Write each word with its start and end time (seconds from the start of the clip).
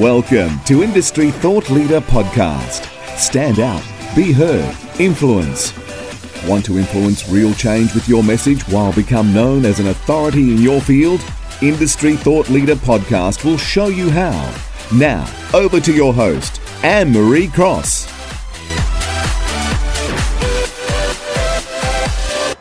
Welcome 0.00 0.60
to 0.64 0.82
Industry 0.82 1.30
Thought 1.30 1.68
Leader 1.68 2.00
Podcast. 2.00 2.86
Stand 3.18 3.60
out, 3.60 3.82
be 4.16 4.32
heard, 4.32 4.74
influence. 4.98 5.74
Want 6.46 6.64
to 6.64 6.78
influence 6.78 7.28
real 7.28 7.52
change 7.52 7.92
with 7.92 8.08
your 8.08 8.24
message 8.24 8.62
while 8.68 8.94
become 8.94 9.34
known 9.34 9.66
as 9.66 9.78
an 9.78 9.88
authority 9.88 10.52
in 10.52 10.56
your 10.56 10.80
field? 10.80 11.22
Industry 11.60 12.16
Thought 12.16 12.48
Leader 12.48 12.76
Podcast 12.76 13.44
will 13.44 13.58
show 13.58 13.88
you 13.88 14.08
how. 14.08 14.58
Now, 14.90 15.30
over 15.52 15.80
to 15.80 15.94
your 15.94 16.14
host, 16.14 16.62
Anne 16.82 17.12
Marie 17.12 17.48
Cross. 17.48 18.09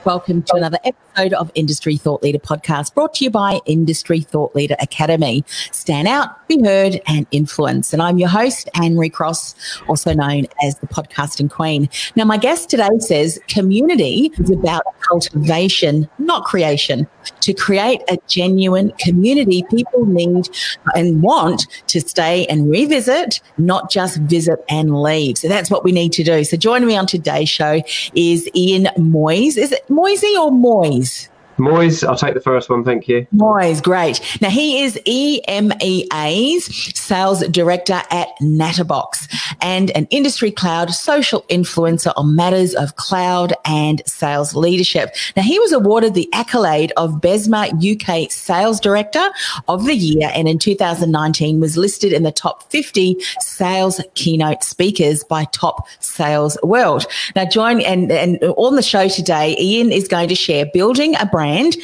Welcome 0.06 0.44
to 0.44 0.56
another 0.56 0.78
episode 0.86 1.34
of 1.34 1.52
Industry 1.56 1.98
Thought 1.98 2.24
Leader 2.24 2.40
Podcast 2.40 2.94
brought 2.94 3.16
to 3.16 3.26
you 3.26 3.30
by 3.30 3.60
Industry 3.66 4.22
Thought 4.22 4.56
Leader 4.56 4.78
Academy. 4.80 5.44
Stand 5.74 6.08
out, 6.08 6.48
be 6.48 6.64
heard, 6.64 7.02
and 7.06 7.28
influence. 7.32 7.92
And 7.92 8.02
I'm 8.02 8.18
your 8.18 8.30
host, 8.30 8.70
Anne 8.76 8.98
Cross, 9.10 9.56
also 9.90 10.14
known 10.14 10.46
as 10.64 10.80
the 10.80 10.88
podcasting 10.88 11.52
queen. 11.52 11.90
Now, 12.16 12.24
my 12.24 12.38
guest 12.38 12.70
today 12.70 12.88
says 13.00 13.42
community 13.50 14.32
is 14.40 14.50
about 14.50 14.84
cultivation, 15.02 16.10
not 16.18 16.46
creation. 16.46 17.06
To 17.42 17.54
create 17.54 18.02
a 18.10 18.18
genuine 18.28 18.92
community, 19.00 19.64
people 19.70 20.06
need 20.06 20.50
and 20.96 21.22
want 21.22 21.68
to 21.88 22.02
stay 22.02 22.46
and 22.48 22.70
revisit, 22.70 23.42
not 23.58 23.90
just 23.90 24.18
visit 24.22 24.64
and 24.70 25.02
leave. 25.02 25.38
So 25.38 25.48
that's 25.48 25.72
what 25.72 25.84
we 25.84 25.92
need 25.92 26.12
to 26.14 26.24
do. 26.24 26.44
So 26.44 26.58
joining 26.58 26.88
me 26.88 26.98
on 26.98 27.08
today's 27.08 27.50
show 27.50 27.82
is 28.14 28.50
Ian 28.56 28.86
Moyes. 28.98 29.58
Is 29.58 29.72
it 29.72 29.90
Moisey 29.90 30.36
or 30.38 30.52
Moyes? 30.52 31.30
Moyes, 31.60 32.08
I'll 32.08 32.16
take 32.16 32.34
the 32.34 32.42
first 32.42 32.70
one, 32.70 32.86
thank 32.86 33.08
you. 33.08 33.28
Moyes, 33.36 33.84
great. 33.84 34.22
Now, 34.42 34.50
he 34.50 34.82
is 34.82 34.98
EMEA's 35.06 36.66
sales 36.98 37.46
director 37.48 38.02
at 38.12 38.30
Natterbox 38.42 39.28
and 39.62 39.92
an 39.92 40.08
industry 40.10 40.52
cloud 40.52 40.90
social 40.92 41.42
influencer 41.50 42.14
on 42.16 42.36
matters 42.36 42.74
of 42.76 42.96
cloud 42.96 43.54
and 43.66 44.02
sales 44.06 44.56
leadership. 44.56 45.14
Now, 45.36 45.44
he 45.44 45.60
was 45.60 45.74
awarded 45.74 46.14
the 46.14 46.30
accolade 46.32 46.94
of 46.96 47.20
BESMA 47.22 47.74
UK 47.94 48.32
Sales 48.32 48.80
Director 48.80 49.30
of 49.68 49.86
the 49.86 49.96
Year 49.96 50.32
and 50.34 50.48
in 50.48 50.60
2019 50.60 51.60
was 51.60 51.76
listed 51.76 52.14
in 52.14 52.24
the 52.24 52.32
top 52.32 52.72
50 52.72 53.18
sales 53.42 54.00
keynote 54.16 54.64
speakers 54.64 55.26
by 55.26 55.44
Top 55.46 55.88
Sales 56.00 56.58
World. 56.64 57.06
Now, 57.36 57.44
join 57.46 57.82
and, 57.82 58.12
and 58.12 58.42
on 58.44 58.78
the 58.78 58.82
show 58.82 59.10
today, 59.10 59.58
Ian 59.60 59.92
is 59.92 60.08
going 60.08 60.30
to 60.30 60.36
share 60.36 60.66
building 60.74 61.16
a 61.18 61.26
brand 61.26 61.49
brand, 61.50 61.78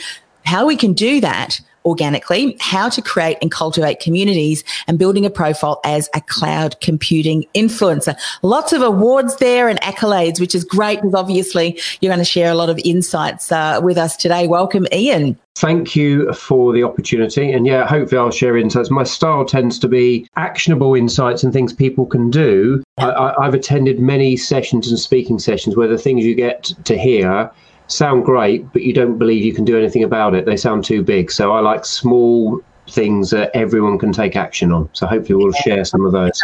how 0.43 0.65
we 0.65 0.75
can 0.75 0.93
do 0.93 1.19
that 1.21 1.59
organically, 1.85 2.57
how 2.59 2.89
to 2.89 2.99
create 2.99 3.37
and 3.43 3.51
cultivate 3.51 3.99
communities, 3.99 4.63
and 4.87 4.97
building 4.97 5.23
a 5.23 5.29
profile 5.29 5.79
as 5.85 6.09
a 6.15 6.21
cloud 6.21 6.75
computing 6.81 7.45
influencer. 7.53 8.17
Lots 8.41 8.73
of 8.73 8.81
awards 8.81 9.35
there 9.37 9.69
and 9.69 9.79
accolades, 9.81 10.39
which 10.39 10.55
is 10.55 10.63
great 10.63 10.97
because 10.97 11.13
obviously 11.13 11.79
you're 12.01 12.09
going 12.09 12.19
to 12.19 12.25
share 12.25 12.51
a 12.51 12.55
lot 12.55 12.69
of 12.69 12.79
insights 12.83 13.51
uh, 13.51 13.79
with 13.83 13.99
us 13.99 14.17
today. 14.17 14.47
Welcome, 14.47 14.87
Ian. 14.91 15.37
Thank 15.53 15.95
you 15.95 16.33
for 16.33 16.73
the 16.73 16.83
opportunity. 16.83 17.51
And 17.51 17.65
yeah, 17.65 17.87
hopefully 17.87 18.19
I'll 18.19 18.31
share 18.31 18.57
insights. 18.57 18.89
My 18.91 19.03
style 19.03 19.45
tends 19.45 19.79
to 19.79 19.87
be 19.87 20.27
actionable 20.35 20.95
insights 20.95 21.43
and 21.43 21.53
things 21.53 21.71
people 21.71 22.07
can 22.07 22.29
do. 22.29 22.83
I, 22.97 23.33
have 23.41 23.53
attended 23.53 23.99
many 23.99 24.37
sessions 24.37 24.89
and 24.89 24.99
speaking 24.99 25.39
sessions 25.39 25.77
where 25.77 25.87
the 25.87 25.97
things 25.97 26.25
you 26.25 26.35
get 26.35 26.73
to 26.83 26.97
hear 26.97 27.51
sound 27.88 28.25
great, 28.25 28.72
but 28.73 28.81
you 28.81 28.94
don't 28.94 29.18
believe 29.18 29.44
you 29.44 29.53
can 29.53 29.66
do 29.66 29.78
anything 29.78 30.03
about 30.03 30.35
it. 30.35 30.46
They 30.46 30.57
sound 30.57 30.84
too 30.84 31.03
big. 31.03 31.31
So 31.31 31.51
I 31.51 31.59
like 31.59 31.85
small 31.85 32.62
things 32.90 33.31
that 33.31 33.51
everyone 33.56 33.97
can 33.97 34.12
take 34.12 34.35
action 34.35 34.72
on. 34.72 34.90
So 34.94 35.07
hopefully 35.07 35.35
we'll 35.35 35.53
share 35.53 35.84
some 35.85 36.06
of 36.06 36.12
those. 36.12 36.41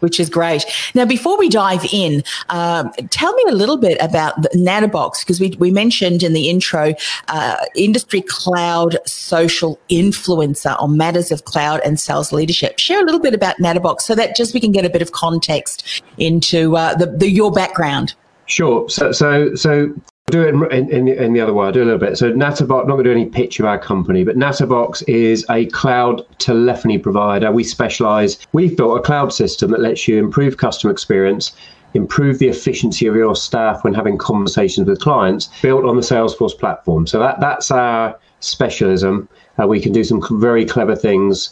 Which 0.00 0.20
is 0.20 0.28
great. 0.28 0.64
Now, 0.94 1.04
before 1.04 1.38
we 1.38 1.48
dive 1.48 1.84
in, 1.92 2.22
um, 2.50 2.90
tell 3.10 3.32
me 3.32 3.44
a 3.48 3.52
little 3.52 3.76
bit 3.76 3.96
about 4.00 4.42
the 4.42 4.50
Natterbox 4.50 5.20
because 5.20 5.40
we, 5.40 5.56
we 5.58 5.70
mentioned 5.70 6.22
in 6.22 6.32
the 6.32 6.48
intro 6.48 6.94
uh, 7.28 7.56
industry 7.74 8.22
cloud 8.26 8.98
social 9.06 9.78
influencer 9.90 10.80
on 10.80 10.96
matters 10.96 11.30
of 11.30 11.44
cloud 11.44 11.80
and 11.84 11.98
sales 11.98 12.32
leadership. 12.32 12.78
Share 12.78 13.00
a 13.00 13.04
little 13.04 13.20
bit 13.20 13.34
about 13.34 13.56
Natterbox 13.56 14.02
so 14.02 14.14
that 14.14 14.36
just 14.36 14.54
we 14.54 14.60
can 14.60 14.72
get 14.72 14.84
a 14.84 14.90
bit 14.90 15.02
of 15.02 15.12
context 15.12 16.02
into 16.18 16.76
uh, 16.76 16.94
the, 16.94 17.06
the 17.06 17.30
your 17.30 17.50
background. 17.50 18.14
Sure. 18.46 18.88
So, 18.88 19.12
so, 19.12 19.54
so 19.54 19.94
do 20.30 20.42
it 20.42 20.72
in, 20.72 20.90
in, 20.90 21.08
in, 21.08 21.32
the 21.32 21.40
other 21.40 21.52
way. 21.52 21.66
I'll 21.66 21.72
do 21.72 21.82
a 21.82 21.84
little 21.84 21.98
bit. 21.98 22.18
So 22.18 22.32
Natterbox, 22.32 22.86
not 22.86 22.94
going 22.94 23.04
to 23.04 23.10
do 23.10 23.12
any 23.12 23.26
pitch 23.26 23.58
of 23.60 23.66
our 23.66 23.78
company, 23.78 24.24
but 24.24 24.36
Natterbox 24.36 25.02
is 25.08 25.44
a 25.50 25.66
cloud 25.66 26.24
telephony 26.38 26.98
provider. 26.98 27.50
We 27.50 27.64
specialize, 27.64 28.38
we've 28.52 28.76
built 28.76 28.98
a 28.98 29.02
cloud 29.02 29.32
system 29.32 29.70
that 29.70 29.80
lets 29.80 30.06
you 30.06 30.18
improve 30.18 30.56
customer 30.56 30.92
experience, 30.92 31.52
improve 31.94 32.38
the 32.38 32.48
efficiency 32.48 33.06
of 33.06 33.16
your 33.16 33.34
staff 33.34 33.84
when 33.84 33.94
having 33.94 34.18
conversations 34.18 34.88
with 34.88 35.00
clients, 35.00 35.48
built 35.62 35.84
on 35.84 35.96
the 35.96 36.02
Salesforce 36.02 36.58
platform. 36.58 37.06
So 37.06 37.18
that, 37.18 37.40
that's 37.40 37.70
our 37.70 38.18
specialism. 38.40 39.28
Uh, 39.60 39.66
we 39.66 39.80
can 39.80 39.92
do 39.92 40.04
some 40.04 40.22
very 40.40 40.64
clever 40.64 40.94
things 40.94 41.50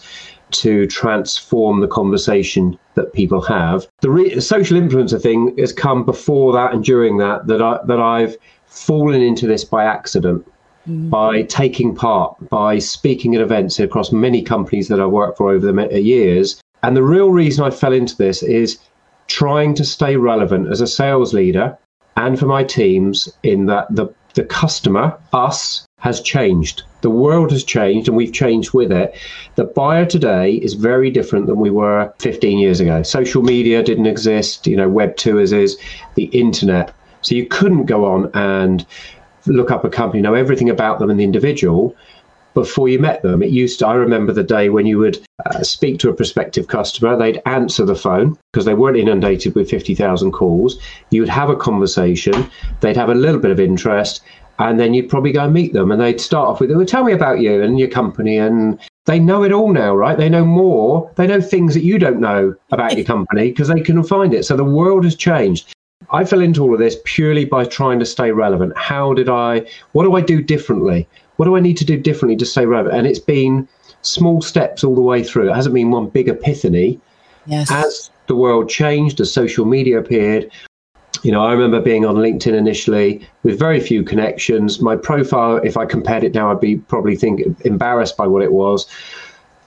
to 0.51 0.87
transform 0.87 1.81
the 1.81 1.89
conversation 1.89 2.79
that 2.95 3.13
people 3.13 3.41
have. 3.43 3.87
The 4.01 4.11
re- 4.11 4.41
social 4.41 4.79
influencer 4.81 5.21
thing 5.21 5.57
has 5.59 5.73
come 5.73 6.05
before 6.05 6.53
that 6.53 6.73
and 6.73 6.85
during 6.85 7.19
that 7.19 7.47
that 7.49 7.61
I 7.61 7.79
that 7.87 8.01
I've 8.01 8.37
fallen 8.77 9.23
into 9.23 9.47
this 9.47 9.65
by 9.65 9.85
accident. 9.85 10.47
Mm. 10.89 11.11
By 11.11 11.43
taking 11.43 11.97
part, 11.97 12.37
by 12.49 12.79
speaking 12.79 13.35
at 13.35 13.41
events 13.41 13.81
across 13.81 14.13
many 14.13 14.43
companies 14.43 14.87
that 14.89 15.01
I've 15.01 15.11
worked 15.11 15.39
for 15.39 15.51
over 15.51 15.73
the 15.73 16.01
years. 16.01 16.61
And 16.85 16.97
the 16.97 17.03
real 17.03 17.31
reason 17.31 17.65
I 17.65 17.71
fell 17.71 17.93
into 17.93 18.17
this 18.17 18.43
is 18.43 18.79
trying 19.27 19.75
to 19.75 19.85
stay 19.85 20.17
relevant 20.17 20.69
as 20.71 20.81
a 20.81 20.87
sales 20.87 21.35
leader 21.35 21.77
and 22.17 22.39
for 22.39 22.47
my 22.47 22.63
teams 22.63 23.29
in 23.43 23.67
that 23.67 23.87
the, 23.91 24.07
the 24.35 24.45
customer, 24.45 25.19
us, 25.33 25.87
has 25.99 26.21
changed. 26.21 26.83
The 27.01 27.11
world 27.11 27.51
has 27.51 27.65
changed 27.65 28.07
and 28.07 28.17
we've 28.17 28.33
changed 28.33 28.73
with 28.73 28.93
it. 28.93 29.17
The 29.57 29.65
buyer 29.65 30.07
today 30.07 30.55
is 30.55 30.75
very 30.75 31.11
different 31.11 31.47
than 31.47 31.59
we 31.59 31.71
were 31.71 32.13
15 32.21 32.59
years 32.59 32.79
ago. 32.81 33.03
Social 33.03 33.43
media 33.43 33.83
didn't 33.83 34.07
exist, 34.07 34.67
you 34.67 34.77
know, 34.77 34.89
Web 34.89 35.17
2 35.17 35.41
as 35.41 35.53
is, 35.53 35.79
the 36.15 36.27
internet 36.27 36.95
so 37.23 37.35
you 37.35 37.47
couldn't 37.47 37.87
go 37.87 38.05
on 38.05 38.31
and 38.35 38.87
look 39.47 39.71
up 39.71 39.85
a 39.85 39.91
company, 39.91 40.23
know 40.23 40.35
everything 40.35 40.71
about 40.71 40.99
them 40.99 41.11
and 41.11 41.19
the 41.19 41.25
individual 41.25 41.95
before 42.55 42.89
you 42.89 42.99
met 42.99 43.23
them. 43.23 43.43
It 43.43 43.51
used 43.51 43.79
to, 43.81 43.87
I 43.87 43.95
remember 43.95 44.33
the 44.33 44.43
day 44.43 44.71
when 44.71 44.87
you 44.87 44.99
would 44.99 45.23
uh, 45.45 45.63
speak 45.63 45.99
to 45.99 46.09
a 46.09 46.15
prospective 46.15 46.69
customer, 46.69 47.15
they'd 47.15 47.43
answer 47.45 47.85
the 47.85 47.95
phone 47.95 48.39
because 48.51 48.65
they 48.65 48.73
weren't 48.73 48.97
inundated 48.97 49.55
with 49.55 49.69
50,000 49.69 50.33
calls. 50.33 50.79
You 51.11 51.21
would 51.21 51.29
have 51.29 51.51
a 51.51 51.57
conversation, 51.57 52.51
they'd 52.81 52.97
have 52.97 53.11
a 53.11 53.15
little 53.15 53.41
bit 53.41 53.51
of 53.51 53.61
interest, 53.61 54.23
and 54.59 54.81
then 54.81 54.95
you'd 54.95 55.11
probably 55.11 55.33
go 55.33 55.45
and 55.45 55.53
meet 55.53 55.75
them 55.75 55.93
and 55.93 56.01
they'd 56.01 56.19
start 56.19 56.49
off 56.49 56.61
with, 56.61 56.71
well, 56.71 56.87
tell 56.87 57.05
me 57.05 57.13
about 57.13 57.41
you 57.41 57.63
and 57.63 57.79
your 57.79 57.91
company. 57.91 58.39
And 58.39 58.81
they 59.05 59.19
know 59.19 59.43
it 59.43 59.53
all 59.53 59.71
now, 59.71 59.95
right? 59.95 60.17
They 60.17 60.31
know 60.31 60.47
more. 60.47 61.13
They 61.17 61.27
know 61.27 61.43
things 61.43 61.75
that 61.75 61.85
you 61.85 61.99
don't 61.99 62.21
know 62.21 62.55
about 62.73 62.97
your 62.97 63.05
company 63.05 63.51
because 63.51 63.69
they 63.69 63.83
can 63.83 64.03
find 64.03 64.33
it. 64.33 64.47
So 64.47 64.57
the 64.57 64.65
world 64.65 65.05
has 65.05 65.15
changed 65.15 65.75
I 66.11 66.25
fell 66.25 66.41
into 66.41 66.63
all 66.63 66.73
of 66.73 66.79
this 66.79 66.97
purely 67.05 67.45
by 67.45 67.65
trying 67.65 67.99
to 67.99 68.07
stay 68.07 68.31
relevant. 68.31 68.77
How 68.77 69.15
did 69.15 69.29
I, 69.29 69.67
what 69.93 70.05
do 70.05 70.15
I 70.17 70.21
do 70.21 70.43
differently? 70.43 71.09
What 71.37 71.47
do 71.47 71.57
I 71.57 71.61
need 71.61 71.77
to 71.79 71.85
do 71.85 71.97
differently 71.97 72.37
to 72.37 72.47
stay 72.47 72.67
relevant? 72.67 72.97
And 72.97 73.07
it's 73.07 73.19
been 73.19 73.69
small 74.03 74.41
steps 74.41 74.85
all 74.85 74.95
the 74.95 75.03
way 75.03 75.23
through. 75.23 75.51
It 75.51 75.55
hasn't 75.55 75.75
been 75.75 75.91
one 75.91 76.09
big 76.09 76.29
epiphany. 76.29 77.01
Yes. 77.47 77.71
As 77.71 78.11
the 78.27 78.37
world 78.37 78.69
changed, 78.69 79.21
as 79.21 79.33
social 79.33 79.65
media 79.65 79.99
appeared, 79.99 80.51
you 81.23 81.33
know, 81.33 81.45
I 81.45 81.53
remember 81.53 81.81
being 81.81 82.05
on 82.05 82.17
LinkedIn 82.17 82.55
initially 82.55 83.27
with 83.43 83.59
very 83.59 83.81
few 83.81 84.03
connections. 84.03 84.81
My 84.81 84.97
profile, 84.97 85.57
if 85.57 85.77
I 85.77 85.87
compared 85.87 86.25
it 86.25 86.35
now, 86.35 86.51
I'd 86.51 86.61
be 86.61 86.77
probably 86.77 87.17
think 87.17 87.43
embarrassed 87.65 88.17
by 88.17 88.27
what 88.27 88.43
it 88.43 88.53
was. 88.53 88.87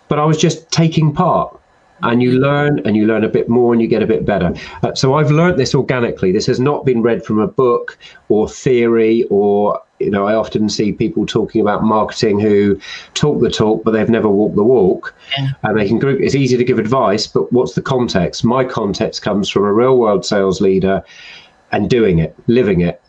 But 0.07 0.19
I 0.19 0.25
was 0.25 0.37
just 0.37 0.71
taking 0.71 1.13
part 1.13 1.58
and 2.03 2.21
you 2.21 2.39
learn 2.39 2.79
and 2.85 2.95
you 2.95 3.05
learn 3.05 3.23
a 3.23 3.29
bit 3.29 3.49
more 3.49 3.73
and 3.73 3.81
you 3.81 3.87
get 3.87 4.01
a 4.01 4.07
bit 4.07 4.25
better. 4.25 4.53
Uh, 4.83 4.93
so 4.93 5.15
I've 5.15 5.31
learned 5.31 5.59
this 5.59 5.75
organically. 5.75 6.31
This 6.31 6.45
has 6.47 6.59
not 6.59 6.85
been 6.85 7.01
read 7.01 7.25
from 7.25 7.39
a 7.39 7.47
book 7.47 7.97
or 8.29 8.47
theory 8.47 9.25
or 9.29 9.81
you 9.99 10.09
know 10.09 10.25
I 10.25 10.33
often 10.33 10.69
see 10.69 10.93
people 10.93 11.25
talking 11.25 11.61
about 11.61 11.83
marketing 11.83 12.39
who 12.39 12.79
talk 13.13 13.41
the 13.41 13.49
talk 13.49 13.83
but 13.83 13.91
they've 13.91 14.09
never 14.09 14.29
walked 14.29 14.55
the 14.55 14.63
walk. 14.63 15.13
Yeah. 15.37 15.49
And 15.63 15.77
they 15.77 15.87
can 15.87 15.99
group. 15.99 16.21
It's 16.21 16.35
easy 16.35 16.57
to 16.57 16.63
give 16.63 16.79
advice, 16.79 17.27
but 17.27 17.51
what's 17.51 17.73
the 17.73 17.81
context? 17.81 18.43
My 18.43 18.63
context 18.63 19.21
comes 19.21 19.49
from 19.49 19.63
a 19.63 19.73
real 19.73 19.97
world 19.97 20.25
sales 20.25 20.61
leader 20.61 21.03
and 21.71 21.89
doing 21.89 22.19
it, 22.19 22.35
living 22.47 22.81
it. 22.81 23.01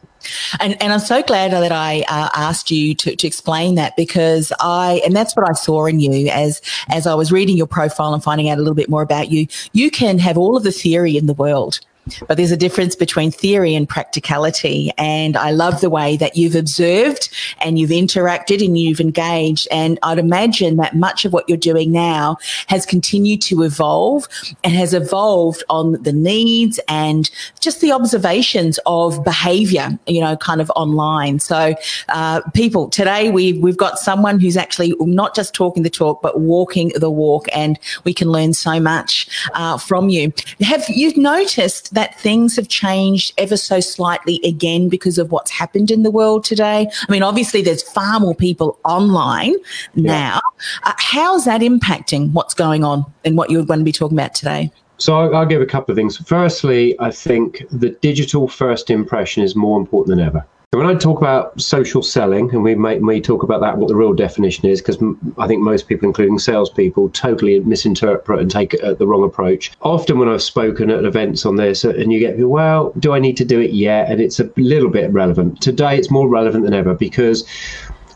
And, 0.61 0.81
and 0.83 0.93
I'm 0.93 1.01
so 1.01 1.23
glad 1.23 1.53
that 1.53 1.73
I 1.73 2.01
uh, 2.09 2.31
asked 2.35 2.71
you 2.71 2.95
to, 2.95 3.17
to 3.17 3.27
explain 3.27 3.75
that 3.77 3.97
because 3.97 4.53
I, 4.61 5.01
and 5.05 5.15
that's 5.15 5.37
what 5.37 5.49
I 5.49 5.53
saw 5.53 5.87
in 5.87 6.01
you 6.01 6.29
as, 6.29 6.61
as 6.89 7.07
I 7.07 7.15
was 7.15 7.33
reading 7.33 7.57
your 7.57 7.67
profile 7.67 8.15
and 8.15 8.23
finding 8.23 8.49
out 8.49 8.59
a 8.59 8.61
little 8.61 8.75
bit 8.75 8.89
more 8.89 9.03
about 9.03 9.31
you. 9.31 9.47
You 9.73 9.91
can 9.91 10.19
have 10.19 10.37
all 10.37 10.57
of 10.57 10.63
the 10.63 10.73
theory 10.73 11.17
in 11.17 11.27
the 11.27 11.35
world, 11.35 11.81
but 12.29 12.37
there's 12.37 12.51
a 12.51 12.57
difference 12.57 12.97
between 12.97 13.31
theory 13.31 13.75
and 13.75 13.89
practicality. 13.89 14.93
And 14.99 15.37
I 15.37 15.51
love 15.51 15.81
the 15.81 15.91
way 15.91 16.17
that 16.17 16.37
you've 16.37 16.55
observed 16.55 17.31
and 17.61 17.79
you've 17.79 17.91
interacted 17.91 18.65
and 18.65 18.79
you've 18.79 19.01
engaged. 19.01 19.69
And 19.71 19.99
I'd 20.03 20.19
imagine 20.19 20.77
that 20.77 20.97
much 20.97 21.25
of 21.25 21.33
what 21.33 21.49
you're 21.49 21.59
doing 21.59 21.93
now 21.93 22.37
has 22.69 22.87
continued 22.87 23.43
to 23.43 23.63
evolve 23.63 24.29
and 24.65 24.75
has 24.75 24.95
evolved 24.95 25.63
on 25.69 25.93
the 26.03 26.13
needs 26.13 26.81
and 26.89 27.31
just 27.61 27.81
the 27.81 27.93
observations 27.93 28.79
of 28.87 29.23
behavior, 29.25 29.99
you 30.07 30.21
know, 30.21 30.37
kind 30.37 30.61
of 30.61 30.71
online. 30.77 31.39
So, 31.39 31.75
uh, 32.09 32.41
people, 32.55 32.89
today 32.89 33.31
we, 33.31 33.55
we've 33.55 33.77
got 33.77 33.99
someone 33.99 34.41
who's 34.41 34.57
actually 34.57 34.95
not 35.01 35.35
just 35.35 35.55
talking 35.55 35.83
the 35.83 35.91
talk, 35.91 36.23
but 36.23 36.41
walking 36.41 36.93
the 36.97 37.11
walk. 37.11 37.47
And 37.53 37.79
we 38.05 38.15
can 38.15 38.29
learn 38.29 38.55
so 38.55 38.81
much 38.81 39.29
uh, 39.55 39.79
from 39.79 40.09
you. 40.09 40.33
Have 40.61 40.89
you 40.89 41.13
noticed 41.17 41.93
that 41.95 42.00
things 42.09 42.57
have 42.57 42.69
changed 42.69 43.33
ever 43.39 43.57
so 43.57 43.81
slightly 43.81 44.41
again 44.45 44.89
because 44.89 45.19
of 45.19 45.31
what's 45.33 45.51
happened 45.51 45.91
in 45.91 46.03
the 46.03 46.11
world 46.11 46.45
today? 46.45 46.89
I 47.09 47.13
mean, 47.13 47.23
obviously, 47.23 47.63
there's 47.63 47.83
far 47.83 48.21
more 48.21 48.35
people 48.35 48.79
online 48.85 49.55
now. 49.95 50.41
Uh, 50.83 50.93
how's 50.99 51.45
that 51.45 51.61
impacting 51.61 52.33
what's 52.33 52.55
going 52.55 52.85
on 52.85 53.05
and 53.25 53.37
what 53.37 53.51
you're 53.51 53.65
going 53.65 53.81
to 53.81 53.85
be 53.85 53.93
talking 53.93 54.17
about 54.17 54.35
today? 54.35 54.71
So 54.99 55.15
I'll, 55.19 55.37
I'll 55.37 55.47
give 55.47 55.63
a 55.63 55.67
couple 55.67 55.93
of 55.93 55.97
things. 55.97 56.19
Firstly, 56.19 56.95
I 57.01 57.11
think 57.11 57.65
the 57.71 57.91
digital 57.91 58.49
first 58.49 58.91
impression 58.91 59.43
is 59.43 59.57
more 59.57 59.79
important 59.79 60.17
than 60.17 60.27
ever. 60.27 60.45
So 60.73 60.79
when 60.79 60.87
I 60.87 60.95
talk 60.95 61.19
about 61.19 61.61
social 61.61 62.01
selling, 62.01 62.49
and 62.53 62.63
we 62.63 62.77
may, 62.77 63.01
may 63.01 63.21
talk 63.21 63.43
about 63.43 63.61
that, 63.61 63.79
what 63.79 63.89
the 63.89 63.97
real 63.97 64.13
definition 64.13 64.67
is, 64.67 64.81
because 64.81 65.03
I 65.37 65.49
think 65.49 65.63
most 65.63 65.89
people, 65.89 66.07
including 66.07 66.39
salespeople, 66.39 67.09
totally 67.09 67.59
misinterpret 67.59 68.39
and 68.39 68.49
take 68.49 68.81
uh, 68.81 68.95
the 68.95 69.05
wrong 69.05 69.25
approach. 69.25 69.73
Often 69.81 70.21
when 70.21 70.29
I've 70.29 70.45
spoken 70.45 70.89
at 70.91 71.05
events 71.05 71.45
on 71.45 71.57
this, 71.57 71.85
uh, 71.85 71.89
and 71.95 72.13
you 72.13 72.21
get, 72.21 72.39
well, 72.39 72.93
do 73.01 73.13
I 73.13 73.19
need 73.19 73.37
to 73.39 73.45
do 73.45 73.59
it 73.59 73.73
yet? 73.73 74.13
And 74.13 74.21
it's 74.21 74.39
a 74.39 74.49
little 74.57 74.91
bit 74.91 75.11
relevant. 75.11 75.61
Today, 75.61 75.99
it's 75.99 76.09
more 76.09 76.29
relevant 76.29 76.63
than 76.63 76.73
ever 76.73 76.95
because 76.95 77.45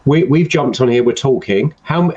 we, 0.05 0.23
we've 0.23 0.49
jumped 0.49 0.81
on 0.81 0.87
here, 0.87 1.03
we're 1.03 1.13
talking. 1.13 1.75
How 1.83 2.11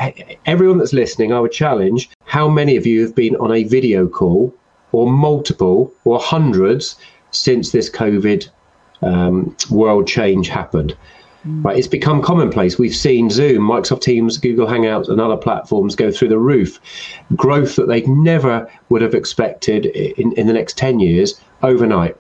Everyone 0.46 0.78
that's 0.78 0.94
listening, 0.94 1.34
I 1.34 1.40
would 1.40 1.52
challenge, 1.52 2.12
how 2.26 2.48
many 2.48 2.76
of 2.76 2.86
you 2.86 3.02
have 3.02 3.16
been 3.16 3.36
on 3.38 3.52
a 3.52 3.64
video 3.64 4.08
call 4.08 4.54
or 4.92 5.12
multiple 5.12 5.92
or 6.04 6.20
hundreds 6.20 6.96
since 7.32 7.72
this 7.72 7.90
COVID 7.90 8.50
um, 9.02 9.56
world 9.70 10.08
change 10.08 10.48
happened. 10.48 10.96
Right, 11.46 11.78
it's 11.78 11.88
become 11.88 12.22
commonplace. 12.22 12.78
We've 12.78 12.96
seen 12.96 13.30
Zoom, 13.30 13.64
Microsoft 13.64 14.02
Teams, 14.02 14.38
Google 14.38 14.68
Hangouts, 14.68 15.08
and 15.08 15.22
other 15.22 15.38
platforms 15.38 15.96
go 15.96 16.12
through 16.12 16.28
the 16.28 16.40
roof. 16.40 16.78
Growth 17.38 17.78
that 17.78 17.88
they 17.88 18.02
never 18.02 18.70
would 18.90 19.02
have 19.02 19.14
expected 19.14 19.86
in, 19.86 20.34
in 20.34 20.48
the 20.48 20.54
next 20.54 20.78
10 20.78 21.00
years 21.00 21.40
overnight 21.64 22.18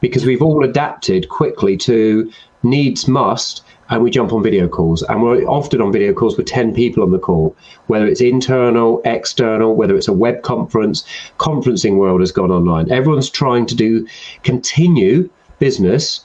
because 0.00 0.24
we've 0.24 0.42
all 0.42 0.64
adapted 0.64 1.28
quickly 1.28 1.76
to 1.76 2.32
needs 2.62 3.06
must 3.06 3.62
and 3.90 4.02
we 4.02 4.10
jump 4.10 4.32
on 4.32 4.42
video 4.42 4.68
calls 4.68 5.02
and 5.04 5.22
we're 5.22 5.44
often 5.44 5.80
on 5.80 5.92
video 5.92 6.12
calls 6.12 6.36
with 6.36 6.46
10 6.46 6.74
people 6.74 7.02
on 7.02 7.10
the 7.10 7.18
call 7.18 7.56
whether 7.86 8.06
it's 8.06 8.20
internal 8.20 9.00
external 9.04 9.74
whether 9.74 9.96
it's 9.96 10.08
a 10.08 10.12
web 10.12 10.42
conference 10.42 11.04
conferencing 11.38 11.96
world 11.96 12.20
has 12.20 12.32
gone 12.32 12.50
online 12.50 12.90
everyone's 12.90 13.30
trying 13.30 13.64
to 13.64 13.74
do 13.74 14.06
continue 14.42 15.28
business 15.60 16.24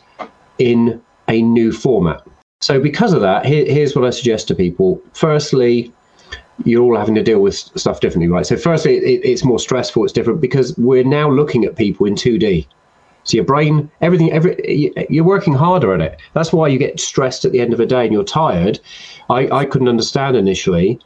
in 0.58 1.02
a 1.28 1.42
new 1.42 1.72
format. 1.72 2.26
So, 2.62 2.80
because 2.80 3.14
of 3.14 3.22
that, 3.22 3.46
here, 3.46 3.66
here's 3.66 3.96
what 3.96 4.06
I 4.06 4.10
suggest 4.10 4.48
to 4.48 4.56
people. 4.56 5.00
Firstly, 5.14 5.94
you're 6.64 6.82
all 6.82 6.98
having 6.98 7.16
to 7.16 7.24
deal 7.24 7.42
with 7.42 7.56
stuff 7.56 8.00
differently, 8.00 8.28
right? 8.28 8.46
So, 8.46 8.58
firstly, 8.58 8.96
it, 8.96 9.22
it's 9.24 9.44
more 9.44 9.60
stressful, 9.60 10.04
it's 10.04 10.14
different 10.14 10.42
because 10.42 10.76
we're 10.78 11.04
now 11.04 11.30
looking 11.30 11.66
at 11.66 11.76
people 11.76 12.08
in 12.08 12.16
2D. 12.16 12.66
So, 13.24 13.38
your 13.38 13.46
brain, 13.46 13.92
everything, 14.02 14.32
every, 14.32 14.92
you're 15.10 15.26
working 15.26 15.54
harder 15.54 15.94
at 15.94 16.02
it. 16.02 16.20
That's 16.34 16.54
why 16.54 16.68
you 16.70 16.80
get 16.80 17.00
stressed 17.00 17.46
at 17.46 17.52
the 17.52 17.60
end 17.60 17.74
of 17.74 17.80
a 17.80 17.86
day 17.86 18.06
and 18.06 18.14
you're 18.14 18.24
tired. 18.24 18.80
I, 19.30 19.48
I 19.50 19.66
couldn't 19.66 19.90
understand 19.90 20.36
initially 20.38 21.00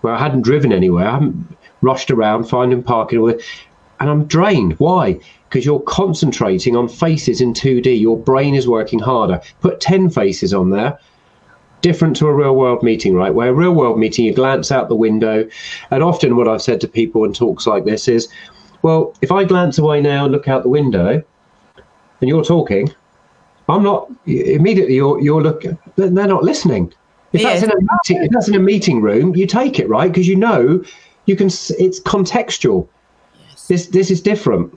where 0.00 0.12
I 0.12 0.18
hadn't 0.18 0.42
driven 0.42 0.72
anywhere, 0.72 1.06
I 1.06 1.12
haven't 1.12 1.56
rushed 1.82 2.10
around 2.10 2.44
finding 2.44 2.82
parking, 2.82 3.40
and 4.00 4.10
I'm 4.10 4.24
drained. 4.24 4.74
Why? 4.78 5.20
Because 5.48 5.64
you're 5.64 5.80
concentrating 5.80 6.76
on 6.76 6.88
faces 6.88 7.40
in 7.40 7.52
2D. 7.52 8.00
Your 8.00 8.18
brain 8.18 8.54
is 8.54 8.66
working 8.66 8.98
harder. 8.98 9.40
Put 9.60 9.80
10 9.80 10.10
faces 10.10 10.52
on 10.52 10.70
there. 10.70 10.98
Different 11.82 12.16
to 12.16 12.26
a 12.26 12.34
real 12.34 12.56
world 12.56 12.82
meeting, 12.82 13.14
right? 13.14 13.32
Where 13.32 13.50
a 13.50 13.54
real 13.54 13.72
world 13.72 13.98
meeting, 13.98 14.24
you 14.24 14.34
glance 14.34 14.72
out 14.72 14.88
the 14.88 14.96
window. 14.96 15.48
And 15.90 16.02
often, 16.02 16.36
what 16.36 16.48
I've 16.48 16.62
said 16.62 16.80
to 16.80 16.88
people 16.88 17.24
in 17.24 17.32
talks 17.32 17.66
like 17.66 17.84
this 17.84 18.08
is, 18.08 18.28
well, 18.82 19.14
if 19.22 19.30
I 19.30 19.44
glance 19.44 19.78
away 19.78 20.00
now 20.00 20.24
and 20.24 20.32
look 20.32 20.48
out 20.48 20.62
the 20.62 20.68
window 20.68 21.22
and 22.20 22.28
you're 22.28 22.44
talking, 22.44 22.92
I'm 23.68 23.82
not 23.82 24.10
immediately 24.26 24.94
you're 24.94 25.20
you're 25.20 25.42
looking 25.42 25.76
they're 25.96 26.10
not 26.10 26.44
listening. 26.44 26.92
If 27.32 27.42
that's 27.42 27.62
in 27.62 27.70
a 27.70 27.74
meeting, 27.74 28.24
if 28.24 28.30
that's 28.30 28.48
in 28.48 28.54
a 28.54 28.60
meeting 28.60 29.02
room, 29.02 29.34
you 29.34 29.46
take 29.46 29.78
it 29.78 29.88
right 29.88 30.10
because 30.10 30.28
you 30.28 30.36
know 30.36 30.82
you 31.26 31.36
can. 31.36 31.48
It's 31.48 32.00
contextual. 32.00 32.88
Yes. 33.48 33.66
This 33.66 33.86
this 33.88 34.10
is 34.10 34.20
different. 34.20 34.76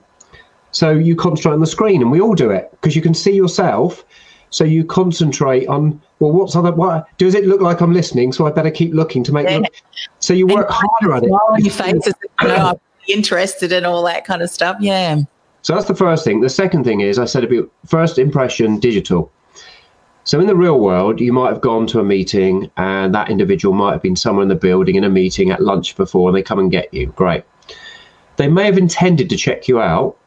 So 0.72 0.92
you 0.92 1.16
concentrate 1.16 1.54
on 1.54 1.60
the 1.60 1.68
screen, 1.68 2.02
and 2.02 2.12
we 2.12 2.22
all 2.22 2.36
do 2.36 2.52
it 2.52 2.72
because 2.72 2.96
you 2.96 3.02
can 3.02 3.14
see 3.14 3.32
yourself. 3.32 4.06
So 4.52 4.64
you 4.64 4.84
concentrate 4.84 5.68
on 5.68 6.02
well, 6.20 6.32
what's 6.32 6.56
other 6.56 6.72
what 6.72 7.08
does 7.18 7.36
it 7.36 7.46
look 7.46 7.62
like 7.62 7.82
I'm 7.82 7.94
listening? 7.94 8.34
So 8.34 8.46
I 8.46 8.52
better 8.52 8.72
keep 8.72 8.94
looking 8.94 9.24
to 9.24 9.32
make. 9.32 9.48
Yeah. 9.48 9.58
Look. 9.58 9.74
So 10.20 10.34
you 10.34 10.48
work 10.48 10.68
harder 10.70 11.16
at 11.16 11.24
it. 11.24 11.30
Your 11.64 11.74
face 11.74 12.08
is 12.08 12.14
you 12.42 12.48
know, 12.48 12.56
I'm 12.56 12.80
interested 13.08 13.72
in 13.72 13.86
all 13.86 14.04
that 14.04 14.26
kind 14.26 14.42
of 14.42 14.50
stuff. 14.50 14.78
Yeah. 14.80 15.20
So 15.62 15.74
that's 15.76 15.88
the 15.88 15.96
first 15.96 16.24
thing. 16.24 16.42
The 16.42 16.50
second 16.50 16.84
thing 16.84 17.02
is 17.02 17.20
I 17.20 17.26
said 17.26 17.44
about 17.44 17.72
first 17.86 18.18
impression 18.18 18.80
digital. 18.80 19.32
So 20.24 20.40
in 20.40 20.48
the 20.48 20.56
real 20.56 20.80
world, 20.80 21.20
you 21.20 21.34
might 21.34 21.50
have 21.50 21.62
gone 21.62 21.88
to 21.88 22.00
a 22.00 22.04
meeting 22.04 22.70
and 22.78 23.14
that 23.16 23.30
individual 23.30 23.74
might 23.74 23.94
have 23.94 24.02
been 24.02 24.16
somewhere 24.16 24.44
in 24.44 24.50
the 24.50 24.56
building 24.56 24.96
in 24.96 25.04
a 25.04 25.10
meeting 25.10 25.50
at 25.50 25.62
lunch 25.62 25.96
before 25.96 26.30
and 26.30 26.38
they 26.38 26.44
come 26.44 26.60
and 26.60 26.72
get 26.72 26.94
you. 26.94 27.08
Great. 27.08 27.44
They 28.36 28.48
may 28.48 28.66
have 28.66 28.78
intended 28.78 29.30
to 29.30 29.38
check 29.38 29.68
you 29.68 29.82
out 29.82 30.18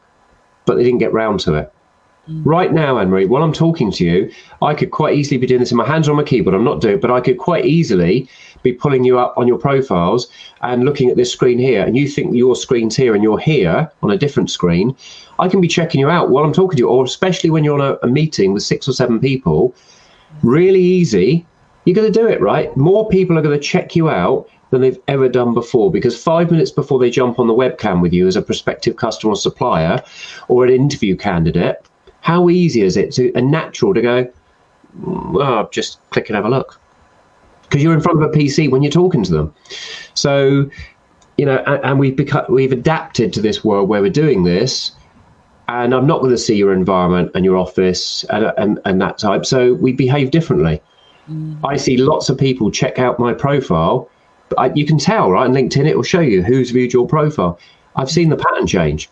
but 0.65 0.75
they 0.75 0.83
didn't 0.83 0.99
get 0.99 1.13
round 1.13 1.39
to 1.41 1.55
it. 1.55 1.73
Mm. 2.29 2.41
Right 2.45 2.71
now, 2.71 2.99
Anne 2.99 3.09
Marie, 3.09 3.25
while 3.25 3.43
I'm 3.43 3.53
talking 3.53 3.91
to 3.91 4.05
you, 4.05 4.31
I 4.61 4.73
could 4.73 4.91
quite 4.91 5.15
easily 5.15 5.37
be 5.37 5.47
doing 5.47 5.59
this 5.59 5.71
in 5.71 5.77
my 5.77 5.85
hands 5.85 6.07
on 6.07 6.15
my 6.15 6.23
keyboard. 6.23 6.55
I'm 6.55 6.63
not 6.63 6.79
doing 6.79 6.95
it, 6.95 7.01
but 7.01 7.11
I 7.11 7.19
could 7.19 7.37
quite 7.37 7.65
easily 7.65 8.29
be 8.61 8.71
pulling 8.71 9.03
you 9.03 9.19
up 9.19 9.33
on 9.37 9.47
your 9.47 9.57
profiles 9.57 10.29
and 10.61 10.85
looking 10.85 11.09
at 11.09 11.17
this 11.17 11.31
screen 11.31 11.59
here. 11.59 11.83
And 11.83 11.97
you 11.97 12.07
think 12.07 12.33
your 12.33 12.55
screen's 12.55 12.95
here 12.95 13.13
and 13.13 13.21
you're 13.21 13.39
here 13.39 13.91
on 14.01 14.11
a 14.11 14.17
different 14.17 14.49
screen. 14.49 14.95
I 15.37 15.49
can 15.49 15.59
be 15.59 15.67
checking 15.67 15.99
you 15.99 16.09
out 16.09 16.29
while 16.29 16.45
I'm 16.45 16.53
talking 16.53 16.77
to 16.77 16.83
you, 16.83 16.87
or 16.87 17.03
especially 17.03 17.49
when 17.49 17.65
you're 17.65 17.79
on 17.79 17.97
a, 18.01 18.07
a 18.07 18.07
meeting 18.07 18.53
with 18.53 18.63
six 18.63 18.87
or 18.87 18.93
seven 18.93 19.19
people. 19.19 19.75
Really 20.43 20.81
easy. 20.81 21.45
You're 21.83 21.95
going 21.95 22.11
to 22.11 22.19
do 22.19 22.27
it, 22.27 22.39
right? 22.39 22.75
More 22.77 23.09
people 23.09 23.37
are 23.37 23.41
going 23.41 23.59
to 23.59 23.63
check 23.63 23.97
you 23.97 24.09
out 24.09 24.47
than 24.73 24.81
they've 24.81 24.99
ever 25.07 25.29
done 25.29 25.53
before 25.53 25.91
because 25.91 26.21
five 26.21 26.49
minutes 26.49 26.71
before 26.71 26.97
they 26.97 27.11
jump 27.11 27.37
on 27.39 27.47
the 27.47 27.53
webcam 27.53 28.01
with 28.01 28.11
you 28.11 28.27
as 28.27 28.35
a 28.35 28.41
prospective 28.41 28.95
customer 28.95 29.33
or 29.33 29.35
supplier 29.35 30.03
or 30.47 30.65
an 30.65 30.71
interview 30.73 31.15
candidate, 31.15 31.77
how 32.21 32.49
easy 32.49 32.81
is 32.81 32.97
it 32.97 33.13
to 33.13 33.31
and 33.35 33.51
natural 33.51 33.93
to 33.93 34.01
go, 34.01 34.33
oh, 35.05 35.69
just 35.71 35.99
click 36.09 36.27
and 36.27 36.35
have 36.35 36.45
a 36.45 36.49
look? 36.49 36.79
Because 37.61 37.83
you're 37.83 37.93
in 37.93 38.01
front 38.01 38.21
of 38.21 38.27
a 38.27 38.33
PC 38.33 38.69
when 38.71 38.81
you're 38.81 38.91
talking 38.91 39.23
to 39.23 39.31
them. 39.31 39.53
So, 40.15 40.69
you 41.37 41.45
know, 41.45 41.63
and, 41.67 41.83
and 41.83 41.99
we've 41.99 42.15
become 42.15 42.45
we've 42.49 42.71
adapted 42.71 43.31
to 43.33 43.41
this 43.41 43.63
world 43.63 43.89
where 43.89 44.01
we're 44.01 44.09
doing 44.09 44.43
this. 44.43 44.91
and 45.67 45.93
I'm 45.93 46.07
not 46.07 46.19
going 46.19 46.31
to 46.31 46.37
see 46.37 46.55
your 46.55 46.73
environment 46.73 47.31
and 47.35 47.45
your 47.45 47.57
office 47.57 48.23
and, 48.31 48.51
and, 48.57 48.79
and 48.85 48.99
that 49.01 49.19
type. 49.19 49.45
So 49.45 49.75
we 49.75 49.93
behave 49.93 50.31
differently. 50.31 50.81
Mm. 51.29 51.59
I 51.63 51.77
see 51.77 51.97
lots 51.97 52.29
of 52.29 52.37
people 52.37 52.71
check 52.71 52.99
out 52.99 53.19
my 53.19 53.33
profile, 53.33 54.09
I, 54.57 54.71
you 54.73 54.85
can 54.85 54.97
tell, 54.97 55.31
right? 55.31 55.45
On 55.45 55.53
LinkedIn, 55.53 55.87
it 55.87 55.95
will 55.95 56.03
show 56.03 56.19
you 56.19 56.41
who's 56.41 56.71
viewed 56.71 56.93
your 56.93 57.07
profile. 57.07 57.59
I've 57.95 58.09
seen 58.09 58.29
the 58.29 58.37
pattern 58.37 58.67
change. 58.67 59.09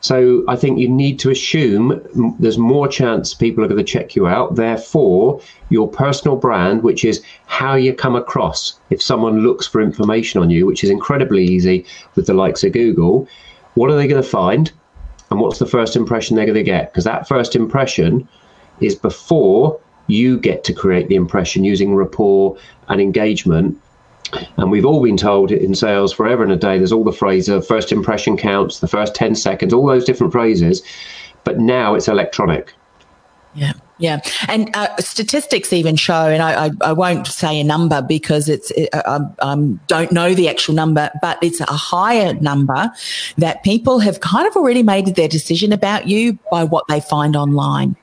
So 0.00 0.44
I 0.46 0.54
think 0.54 0.78
you 0.78 0.88
need 0.88 1.18
to 1.20 1.30
assume 1.30 2.00
there's 2.38 2.58
more 2.58 2.86
chance 2.86 3.34
people 3.34 3.64
are 3.64 3.68
going 3.68 3.84
to 3.84 3.92
check 3.92 4.14
you 4.14 4.28
out. 4.28 4.54
Therefore, 4.54 5.40
your 5.70 5.88
personal 5.88 6.36
brand, 6.36 6.84
which 6.84 7.04
is 7.04 7.22
how 7.46 7.74
you 7.74 7.92
come 7.92 8.14
across, 8.14 8.78
if 8.90 9.02
someone 9.02 9.40
looks 9.40 9.66
for 9.66 9.80
information 9.80 10.40
on 10.40 10.50
you, 10.50 10.66
which 10.66 10.84
is 10.84 10.90
incredibly 10.90 11.44
easy 11.44 11.84
with 12.14 12.26
the 12.26 12.34
likes 12.34 12.62
of 12.62 12.72
Google, 12.72 13.28
what 13.74 13.90
are 13.90 13.96
they 13.96 14.06
going 14.06 14.22
to 14.22 14.28
find? 14.28 14.70
And 15.30 15.40
what's 15.40 15.58
the 15.58 15.66
first 15.66 15.96
impression 15.96 16.36
they're 16.36 16.46
going 16.46 16.54
to 16.54 16.62
get? 16.62 16.92
Because 16.92 17.04
that 17.04 17.26
first 17.26 17.56
impression 17.56 18.28
is 18.80 18.94
before 18.94 19.80
you 20.06 20.38
get 20.38 20.64
to 20.64 20.72
create 20.72 21.08
the 21.08 21.16
impression 21.16 21.64
using 21.64 21.94
rapport 21.94 22.56
and 22.88 23.00
engagement 23.00 23.78
and 24.56 24.70
we've 24.70 24.84
all 24.84 25.02
been 25.02 25.16
told 25.16 25.50
in 25.50 25.74
sales 25.74 26.12
forever 26.12 26.42
and 26.42 26.52
a 26.52 26.56
day, 26.56 26.78
there's 26.78 26.92
all 26.92 27.04
the 27.04 27.12
phrases 27.12 27.48
of 27.48 27.66
first 27.66 27.92
impression 27.92 28.36
counts, 28.36 28.80
the 28.80 28.88
first 28.88 29.14
10 29.14 29.34
seconds, 29.34 29.72
all 29.72 29.86
those 29.86 30.04
different 30.04 30.32
phrases. 30.32 30.82
But 31.44 31.58
now 31.58 31.94
it's 31.94 32.08
electronic. 32.08 32.72
Yeah. 33.54 33.72
Yeah, 34.00 34.20
and 34.46 34.70
uh, 34.76 34.96
statistics 34.98 35.72
even 35.72 35.96
show, 35.96 36.28
and 36.28 36.40
I, 36.40 36.66
I, 36.66 36.70
I, 36.82 36.92
won't 36.92 37.26
say 37.26 37.58
a 37.58 37.64
number 37.64 38.00
because 38.00 38.48
it's 38.48 38.70
it, 38.70 38.88
I, 38.94 39.18
I 39.42 39.56
don't 39.88 40.12
know 40.12 40.34
the 40.34 40.48
actual 40.48 40.74
number, 40.74 41.10
but 41.20 41.36
it's 41.42 41.60
a 41.60 41.64
higher 41.64 42.34
number 42.34 42.92
that 43.38 43.64
people 43.64 43.98
have 43.98 44.20
kind 44.20 44.46
of 44.46 44.54
already 44.54 44.84
made 44.84 45.16
their 45.16 45.26
decision 45.26 45.72
about 45.72 46.06
you 46.06 46.38
by 46.48 46.62
what 46.62 46.86
they 46.86 47.00
find 47.00 47.34
online. 47.34 47.96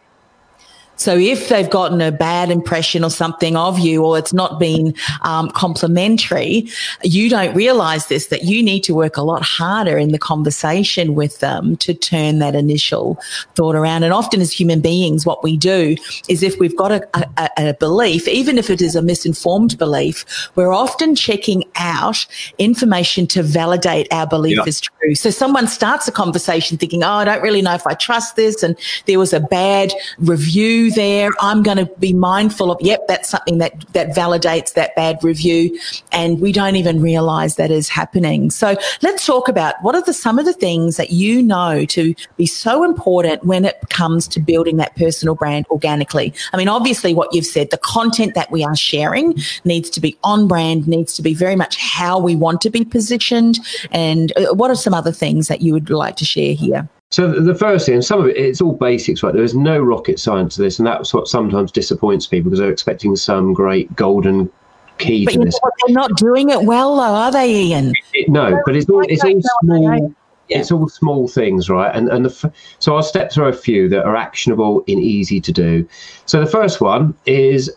So 0.95 1.17
if 1.17 1.49
they've 1.49 1.69
gotten 1.69 2.01
a 2.01 2.11
bad 2.11 2.49
impression 2.49 3.03
or 3.03 3.09
something 3.09 3.55
of 3.55 3.79
you, 3.79 4.03
or 4.03 4.17
it's 4.17 4.33
not 4.33 4.59
been 4.59 4.93
um, 5.21 5.49
complimentary, 5.49 6.67
you 7.03 7.29
don't 7.29 7.55
realize 7.55 8.07
this, 8.07 8.27
that 8.27 8.43
you 8.43 8.63
need 8.63 8.83
to 8.85 8.93
work 8.93 9.17
a 9.17 9.21
lot 9.21 9.41
harder 9.41 9.97
in 9.97 10.11
the 10.11 10.19
conversation 10.19 11.15
with 11.15 11.39
them 11.39 11.75
to 11.77 11.93
turn 11.93 12.39
that 12.39 12.55
initial 12.55 13.19
thought 13.55 13.75
around. 13.75 14.03
And 14.03 14.13
often 14.13 14.41
as 14.41 14.51
human 14.51 14.81
beings, 14.81 15.25
what 15.25 15.43
we 15.43 15.57
do 15.57 15.95
is 16.27 16.43
if 16.43 16.59
we've 16.59 16.75
got 16.75 16.91
a, 16.91 17.29
a, 17.37 17.49
a 17.57 17.73
belief, 17.73 18.27
even 18.27 18.57
if 18.57 18.69
it 18.69 18.81
is 18.81 18.95
a 18.95 19.01
misinformed 19.01 19.77
belief, 19.77 20.25
we're 20.55 20.73
often 20.73 21.15
checking 21.15 21.63
out 21.75 22.25
information 22.57 23.27
to 23.27 23.43
validate 23.43 24.07
our 24.11 24.27
belief 24.27 24.57
yeah. 24.57 24.63
is 24.65 24.81
true. 24.81 25.15
So 25.15 25.29
someone 25.29 25.67
starts 25.67 26.07
a 26.07 26.11
conversation 26.11 26.77
thinking, 26.77 27.03
oh, 27.03 27.09
I 27.09 27.25
don't 27.25 27.41
really 27.41 27.61
know 27.61 27.73
if 27.73 27.85
I 27.85 27.93
trust 27.93 28.35
this. 28.35 28.63
And 28.63 28.77
there 29.05 29.19
was 29.19 29.33
a 29.33 29.39
bad 29.39 29.93
review 30.19 30.84
there. 30.91 31.31
I'm 31.39 31.63
going 31.63 31.77
to 31.77 31.85
be 31.99 32.13
mindful 32.13 32.71
of, 32.71 32.79
yep, 32.81 33.01
that's 33.07 33.29
something 33.29 33.57
that, 33.59 33.85
that 33.93 34.09
validates 34.09 34.73
that 34.73 34.95
bad 34.95 35.23
review. 35.23 35.79
And 36.11 36.39
we 36.39 36.51
don't 36.51 36.75
even 36.75 37.01
realize 37.01 37.55
that 37.55 37.71
is 37.71 37.89
happening. 37.89 38.49
So 38.51 38.75
let's 39.01 39.25
talk 39.25 39.47
about 39.47 39.75
what 39.81 39.95
are 39.95 40.01
the, 40.01 40.13
some 40.13 40.39
of 40.39 40.45
the 40.45 40.53
things 40.53 40.97
that 40.97 41.11
you 41.11 41.41
know 41.41 41.85
to 41.85 42.13
be 42.37 42.45
so 42.45 42.83
important 42.83 43.43
when 43.43 43.65
it 43.65 43.77
comes 43.89 44.27
to 44.29 44.39
building 44.39 44.77
that 44.77 44.95
personal 44.95 45.35
brand 45.35 45.65
organically. 45.69 46.33
I 46.53 46.57
mean, 46.57 46.67
obviously 46.67 47.13
what 47.13 47.33
you've 47.33 47.45
said, 47.45 47.71
the 47.71 47.77
content 47.77 48.35
that 48.35 48.51
we 48.51 48.63
are 48.63 48.75
sharing 48.75 49.37
needs 49.63 49.89
to 49.91 49.99
be 49.99 50.17
on 50.23 50.47
brand, 50.47 50.87
needs 50.87 51.13
to 51.15 51.21
be 51.21 51.33
very 51.33 51.55
much 51.55 51.77
how 51.77 52.19
we 52.19 52.35
want 52.35 52.61
to 52.61 52.69
be 52.69 52.85
positioned. 52.85 53.59
And 53.91 54.31
uh, 54.37 54.53
what 54.53 54.71
are 54.71 54.75
some 54.75 54.93
other 54.93 55.11
things 55.11 55.47
that 55.47 55.61
you 55.61 55.73
would 55.73 55.89
like 55.89 56.15
to 56.17 56.25
share 56.25 56.53
here? 56.53 56.89
So 57.15 57.31
the 57.31 57.55
first 57.55 57.85
thing, 57.85 57.95
and 57.95 58.03
some 58.03 58.19
of 58.19 58.27
it, 58.27 58.35
it's 58.35 58.59
all 58.59 58.73
basics, 58.73 59.23
right? 59.23 59.33
There 59.33 59.41
is 59.41 59.55
no 59.55 59.79
rocket 59.79 60.19
science 60.19 60.55
to 60.55 60.61
this, 60.61 60.79
and 60.79 60.85
that's 60.85 61.13
what 61.13 61.29
sometimes 61.29 61.71
disappoints 61.71 62.27
people 62.27 62.49
because 62.49 62.59
they're 62.59 62.69
expecting 62.69 63.15
some 63.15 63.53
great 63.53 63.95
golden 63.95 64.51
key 64.97 65.23
but 65.23 65.35
to 65.35 65.39
this. 65.39 65.57
They're 65.87 65.95
not 65.95 66.17
doing 66.17 66.49
it 66.49 66.63
well, 66.63 66.97
though, 66.97 67.03
are 67.03 67.31
they, 67.31 67.49
Ian? 67.55 67.93
It, 68.11 68.27
no, 68.27 68.59
but 68.65 68.75
it's 68.75 68.89
all 68.89 69.05
it's 69.07 69.23
all 69.23 69.41
small. 69.61 70.13
Yeah. 70.49 70.59
It's 70.59 70.73
all 70.73 70.89
small 70.89 71.29
things, 71.29 71.69
right? 71.69 71.95
And 71.95 72.09
and 72.09 72.25
the, 72.25 72.53
so 72.79 72.97
I'll 72.97 73.01
step 73.01 73.31
through 73.31 73.47
a 73.47 73.53
few 73.53 73.87
that 73.87 74.03
are 74.03 74.17
actionable 74.17 74.83
and 74.85 74.99
easy 74.99 75.39
to 75.39 75.53
do. 75.53 75.87
So 76.25 76.41
the 76.41 76.51
first 76.51 76.81
one 76.81 77.15
is, 77.25 77.71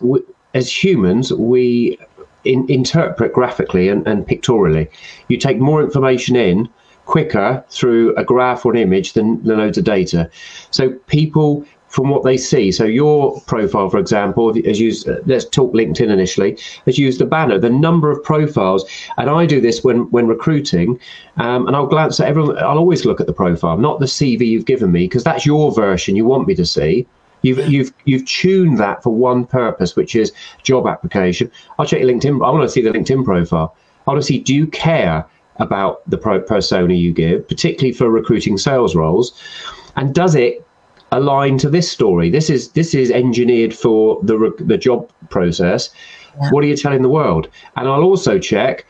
as 0.55 0.83
humans, 0.83 1.33
we 1.33 1.97
in, 2.43 2.69
interpret 2.69 3.33
graphically 3.35 3.89
and, 3.89 4.05
and 4.05 4.27
pictorially. 4.27 4.89
You 5.29 5.37
take 5.37 5.59
more 5.59 5.81
information 5.81 6.35
in 6.35 6.69
quicker 7.09 7.65
through 7.71 8.15
a 8.17 8.23
graph 8.23 8.65
or 8.65 8.73
an 8.73 8.79
image 8.79 9.15
than, 9.15 9.43
than 9.43 9.59
loads 9.59 9.79
of 9.79 9.85
data. 9.85 10.31
So 10.71 10.91
people 11.07 11.65
from 11.89 12.11
what 12.11 12.23
they 12.23 12.37
see. 12.37 12.71
So 12.71 12.85
your 12.85 13.41
profile, 13.47 13.89
for 13.89 13.99
example, 13.99 14.53
has 14.63 14.79
used. 14.79 15.09
Let's 15.25 15.47
talk 15.47 15.73
LinkedIn 15.73 16.11
initially. 16.11 16.59
Has 16.85 16.99
used 16.99 17.19
the 17.19 17.25
banner, 17.25 17.59
the 17.59 17.71
number 17.71 18.11
of 18.11 18.23
profiles, 18.23 18.85
and 19.17 19.31
I 19.31 19.47
do 19.47 19.59
this 19.59 19.83
when 19.83 20.11
when 20.11 20.29
recruiting, 20.29 21.01
um, 21.39 21.67
and 21.67 21.75
I'll 21.75 21.87
glance 21.87 22.21
at 22.21 22.29
everyone. 22.29 22.59
I'll 22.59 22.79
always 22.79 23.07
look 23.07 23.21
at 23.23 23.27
the 23.27 23.33
profile, 23.33 23.79
not 23.79 24.01
the 24.01 24.07
CV 24.07 24.47
you've 24.47 24.67
given 24.67 24.93
me, 24.93 25.05
because 25.07 25.25
that's 25.25 25.47
your 25.47 25.73
version 25.73 26.15
you 26.15 26.27
want 26.27 26.47
me 26.47 26.55
to 26.57 26.67
see. 26.67 27.07
You've 27.41 27.67
you've 27.69 27.93
you've 28.05 28.27
tuned 28.27 28.77
that 28.79 29.03
for 29.03 29.15
one 29.15 29.47
purpose, 29.47 29.97
which 29.97 30.15
is 30.15 30.31
job 30.63 30.87
application. 30.87 31.51
I'll 31.79 31.87
check 31.87 32.01
your 32.01 32.11
LinkedIn. 32.11 32.45
I 32.47 32.51
want 32.51 32.65
to 32.65 32.69
see 32.69 32.83
the 32.83 32.91
LinkedIn 32.91 33.25
profile. 33.25 33.75
I 34.07 34.11
want 34.11 34.21
to 34.21 34.27
see 34.27 34.41
do 34.41 34.55
you 34.55 34.67
care 34.67 35.25
about 35.59 36.09
the 36.09 36.17
pro- 36.17 36.41
persona 36.41 36.95
you 36.95 37.13
give, 37.13 37.47
particularly 37.49 37.93
for 37.93 38.11
recruiting 38.11 38.59
sales 38.59 38.95
roles, 38.95 39.33
and 39.97 40.15
does 40.15 40.35
it 40.35 40.65
align 41.13 41.59
to 41.59 41.71
this 41.71 41.91
story? 41.91 42.31
This 42.31 42.51
is 42.51 42.71
this 42.73 42.95
is 42.95 43.11
engineered 43.11 43.75
for 43.75 44.21
the 44.23 44.39
re- 44.39 44.53
the 44.59 44.79
job 44.79 45.11
process. 45.31 45.91
Yeah. 46.41 46.51
What 46.51 46.65
are 46.65 46.67
you 46.67 46.77
telling 46.77 47.03
the 47.03 47.09
world? 47.09 47.49
And 47.77 47.89
I'll 47.89 48.03
also 48.03 48.39
check 48.39 48.87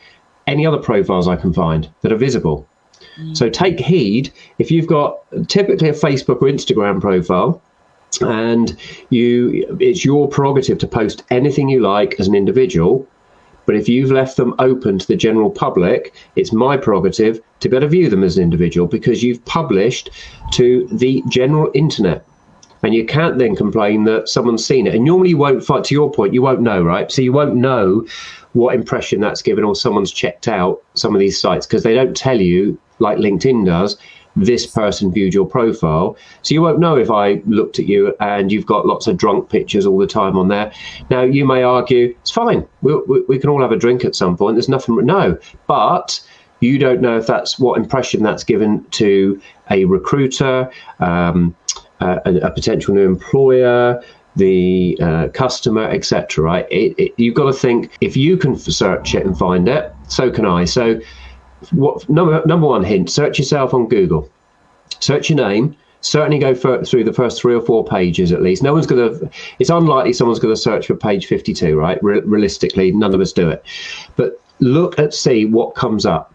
any 0.47 0.65
other 0.65 0.77
profiles 0.77 1.27
I 1.27 1.35
can 1.35 1.53
find 1.53 1.89
that 2.01 2.11
are 2.11 2.17
visible. 2.17 2.67
Mm. 3.19 3.37
So 3.37 3.49
take 3.49 3.79
heed 3.79 4.31
if 4.57 4.71
you've 4.71 4.87
got 4.87 5.19
typically 5.47 5.89
a 5.89 5.93
Facebook 5.93 6.41
or 6.41 6.49
Instagram 6.49 7.01
profile 7.01 7.61
and 8.21 8.75
you 9.09 9.77
it's 9.79 10.03
your 10.03 10.27
prerogative 10.27 10.77
to 10.79 10.87
post 10.87 11.23
anything 11.29 11.69
you 11.69 11.79
like 11.79 12.19
as 12.19 12.27
an 12.27 12.35
individual 12.35 13.07
but 13.69 13.75
if 13.75 13.87
you've 13.87 14.09
left 14.09 14.35
them 14.35 14.55
open 14.57 14.97
to 14.97 15.05
the 15.05 15.15
general 15.15 15.51
public, 15.51 16.15
it's 16.35 16.51
my 16.51 16.75
prerogative 16.75 17.39
to 17.59 17.69
be 17.69 17.77
able 17.77 17.85
to 17.85 17.89
view 17.91 18.09
them 18.09 18.23
as 18.23 18.35
an 18.35 18.41
individual 18.41 18.87
because 18.87 19.21
you've 19.21 19.45
published 19.45 20.09
to 20.53 20.87
the 20.91 21.21
general 21.29 21.69
internet. 21.75 22.25
And 22.81 22.95
you 22.95 23.05
can't 23.05 23.37
then 23.37 23.55
complain 23.55 24.05
that 24.05 24.27
someone's 24.27 24.65
seen 24.65 24.87
it. 24.87 24.95
And 24.95 25.05
normally 25.05 25.29
you 25.29 25.37
won't 25.37 25.63
fight 25.63 25.83
to 25.83 25.93
your 25.93 26.11
point, 26.11 26.33
you 26.33 26.41
won't 26.41 26.61
know, 26.61 26.81
right? 26.81 27.11
So 27.11 27.21
you 27.21 27.31
won't 27.31 27.57
know 27.57 28.07
what 28.53 28.73
impression 28.73 29.19
that's 29.19 29.43
given 29.43 29.63
or 29.63 29.75
someone's 29.75 30.11
checked 30.11 30.47
out 30.47 30.81
some 30.95 31.13
of 31.13 31.19
these 31.19 31.39
sites 31.39 31.67
because 31.67 31.83
they 31.83 31.93
don't 31.93 32.17
tell 32.17 32.41
you, 32.41 32.75
like 32.97 33.19
LinkedIn 33.19 33.67
does, 33.67 33.99
this 34.45 34.65
person 34.65 35.11
viewed 35.11 35.33
your 35.33 35.45
profile. 35.45 36.17
So 36.41 36.53
you 36.53 36.61
won't 36.61 36.79
know 36.79 36.95
if 36.95 37.11
I 37.11 37.41
looked 37.45 37.79
at 37.79 37.85
you 37.85 38.15
and 38.19 38.51
you've 38.51 38.65
got 38.65 38.85
lots 38.85 39.07
of 39.07 39.17
drunk 39.17 39.49
pictures 39.49 39.85
all 39.85 39.97
the 39.97 40.07
time 40.07 40.37
on 40.37 40.47
there. 40.47 40.71
Now, 41.09 41.23
you 41.23 41.45
may 41.45 41.63
argue, 41.63 42.15
it's 42.21 42.31
fine. 42.31 42.67
We, 42.81 42.95
we, 43.07 43.21
we 43.27 43.39
can 43.39 43.49
all 43.49 43.61
have 43.61 43.71
a 43.71 43.77
drink 43.77 44.05
at 44.05 44.15
some 44.15 44.37
point. 44.37 44.55
There's 44.55 44.69
nothing, 44.69 45.05
no. 45.05 45.37
But 45.67 46.21
you 46.61 46.77
don't 46.77 47.01
know 47.01 47.17
if 47.17 47.27
that's 47.27 47.59
what 47.59 47.77
impression 47.77 48.23
that's 48.23 48.43
given 48.43 48.83
to 48.91 49.41
a 49.71 49.85
recruiter, 49.85 50.69
um, 50.99 51.55
a, 52.01 52.19
a, 52.25 52.51
potential 52.51 52.93
new 52.93 53.05
employer, 53.05 54.03
the 54.35 54.97
uh, 55.01 55.27
customer, 55.33 55.83
etc. 55.83 56.43
Right? 56.43 56.67
It, 56.71 56.95
it, 56.97 57.13
you've 57.17 57.35
got 57.35 57.45
to 57.45 57.53
think 57.53 57.91
if 58.01 58.17
you 58.17 58.37
can 58.37 58.57
search 58.57 59.15
it 59.15 59.25
and 59.25 59.37
find 59.37 59.67
it, 59.67 59.93
so 60.07 60.31
can 60.31 60.45
I. 60.45 60.65
So 60.65 60.99
what 61.71 62.07
number 62.09 62.41
number 62.45 62.67
one 62.67 62.83
hint: 62.83 63.09
search 63.09 63.37
yourself 63.37 63.73
on 63.73 63.87
Google. 63.87 64.29
Search 64.99 65.29
your 65.29 65.37
name. 65.37 65.75
Certainly 66.01 66.39
go 66.39 66.55
for, 66.55 66.83
through 66.85 67.03
the 67.03 67.11
first 67.11 67.41
three 67.41 67.53
or 67.53 67.61
four 67.61 67.83
pages 67.83 68.31
at 68.31 68.41
least. 68.41 68.63
No 68.63 68.73
one's 68.73 68.87
going 68.87 69.19
to. 69.19 69.29
It's 69.59 69.69
unlikely 69.69 70.13
someone's 70.13 70.39
going 70.39 70.53
to 70.53 70.59
search 70.59 70.87
for 70.87 70.95
page 70.95 71.25
fifty-two, 71.25 71.77
right? 71.77 72.01
Re- 72.01 72.21
realistically, 72.21 72.91
none 72.91 73.13
of 73.13 73.19
us 73.19 73.33
do 73.33 73.49
it. 73.49 73.65
But 74.15 74.41
look 74.59 74.97
at 74.97 75.13
see 75.13 75.45
what 75.45 75.75
comes 75.75 76.05
up. 76.05 76.33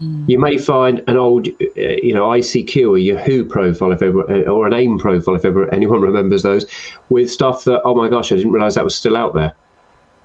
Mm. 0.00 0.28
You 0.28 0.38
may 0.38 0.58
find 0.58 1.02
an 1.06 1.16
old, 1.16 1.46
uh, 1.48 1.80
you 2.02 2.12
know, 2.12 2.26
ICQ 2.28 2.90
or 2.90 2.98
Yahoo 2.98 3.44
profile, 3.44 3.92
if 3.92 4.02
ever, 4.02 4.28
uh, 4.30 4.50
or 4.50 4.66
an 4.66 4.72
AIM 4.72 4.98
profile, 4.98 5.36
if 5.36 5.44
ever 5.44 5.72
anyone 5.72 6.00
remembers 6.10 6.42
those, 6.42 6.66
with 7.10 7.30
stuff 7.30 7.64
that, 7.64 7.82
oh 7.84 7.94
my 7.94 8.08
gosh, 8.08 8.32
I 8.32 8.36
didn't 8.36 8.52
realize 8.52 8.74
that 8.74 8.84
was 8.84 8.96
still 8.96 9.16
out 9.16 9.34
there. 9.34 9.54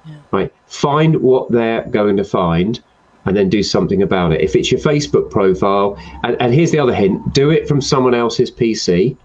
Yeah. 0.06 0.16
Right. 0.32 0.54
Find 0.66 1.16
what 1.16 1.50
they're 1.52 1.82
going 1.86 2.16
to 2.16 2.24
find 2.24 2.80
and 3.24 3.36
then 3.36 3.48
do 3.48 3.62
something 3.62 4.02
about 4.02 4.32
it. 4.32 4.40
If 4.40 4.56
it's 4.56 4.70
your 4.70 4.80
Facebook 4.80 5.30
profile, 5.30 5.98
and, 6.22 6.40
and 6.40 6.54
here's 6.54 6.70
the 6.70 6.78
other 6.78 6.94
hint 6.94 7.34
do 7.34 7.50
it 7.50 7.68
from 7.68 7.80
someone 7.80 8.14
else's 8.14 8.50
PC 8.50 9.16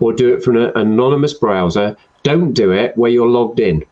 or 0.00 0.12
do 0.12 0.34
it 0.34 0.42
from 0.42 0.56
an 0.56 0.72
anonymous 0.74 1.34
browser. 1.34 1.96
Don't 2.22 2.52
do 2.52 2.72
it 2.72 2.96
where 2.96 3.10
you're 3.10 3.28
logged 3.28 3.60
in 3.60 3.84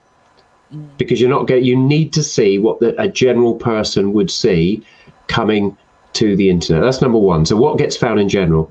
because 0.96 1.20
you're 1.20 1.30
not 1.30 1.46
getting, 1.46 1.64
you 1.64 1.76
need 1.76 2.12
to 2.12 2.22
see 2.22 2.58
what 2.58 2.80
the, 2.80 3.00
a 3.00 3.08
general 3.08 3.54
person 3.54 4.12
would 4.12 4.30
see 4.30 4.84
coming 5.28 5.76
to 6.14 6.36
the 6.36 6.50
internet. 6.50 6.82
That's 6.82 7.00
number 7.00 7.18
one. 7.18 7.46
So, 7.46 7.56
what 7.56 7.78
gets 7.78 7.96
found 7.96 8.20
in 8.20 8.28
general? 8.28 8.70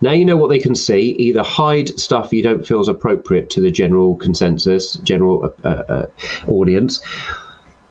Now 0.00 0.12
you 0.12 0.24
know 0.24 0.36
what 0.36 0.48
they 0.48 0.58
can 0.58 0.74
see. 0.74 1.10
Either 1.12 1.42
hide 1.42 1.88
stuff 1.98 2.32
you 2.32 2.42
don't 2.42 2.66
feel 2.66 2.80
is 2.80 2.88
appropriate 2.88 3.50
to 3.50 3.60
the 3.60 3.70
general 3.70 4.16
consensus, 4.16 4.94
general 4.94 5.54
uh, 5.64 5.68
uh, 5.68 6.06
audience. 6.48 7.00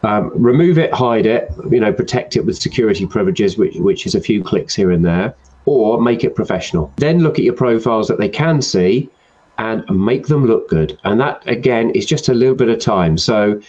Um, 0.04 0.32
remove 0.36 0.78
it, 0.78 0.94
hide 0.94 1.26
it, 1.26 1.50
you 1.72 1.80
know, 1.80 1.94
protect 1.94 2.36
it 2.36 2.46
with 2.46 2.58
security 2.58 3.06
privileges, 3.06 3.58
which, 3.58 3.76
which 3.76 4.06
is 4.06 4.16
a 4.16 4.20
few 4.20 4.44
clicks 4.44 4.76
here 4.76 4.92
and 4.92 5.06
there, 5.06 5.34
or 5.66 6.02
make 6.02 6.26
it 6.26 6.36
professional. 6.36 6.92
Then 6.98 7.20
look 7.20 7.40
at 7.40 7.46
your 7.46 7.54
profiles 7.54 8.10
that 8.10 8.18
they 8.18 8.28
can 8.28 8.62
see 8.62 9.10
and 9.58 9.86
make 9.90 10.28
them 10.28 10.46
look 10.46 10.68
good. 10.68 11.00
And 11.06 11.22
that, 11.22 11.42
again, 11.48 11.92
is 11.92 12.06
just 12.06 12.28
a 12.28 12.34
little 12.34 12.56
bit 12.56 12.68
of 12.68 12.80
time. 12.80 13.18
So, 13.18 13.62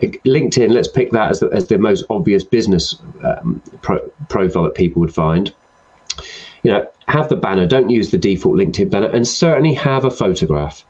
LinkedIn, 0.00 0.70
let's 0.70 0.88
pick 0.88 1.10
that 1.10 1.30
as 1.30 1.40
the, 1.40 1.48
as 1.48 1.66
the 1.66 1.78
most 1.78 2.04
obvious 2.08 2.44
business 2.44 2.96
um, 3.24 3.60
pro- 3.82 4.08
profile 4.28 4.62
that 4.64 4.74
people 4.74 5.00
would 5.00 5.14
find. 5.14 5.52
You 6.62 6.72
know, 6.72 6.88
have 7.08 7.28
the 7.28 7.36
banner, 7.36 7.66
don't 7.66 7.90
use 7.90 8.10
the 8.10 8.18
default 8.18 8.56
LinkedIn 8.56 8.90
banner, 8.90 9.08
and 9.08 9.26
certainly 9.26 9.74
have 9.74 10.04
a 10.04 10.10
photograph. 10.10 10.84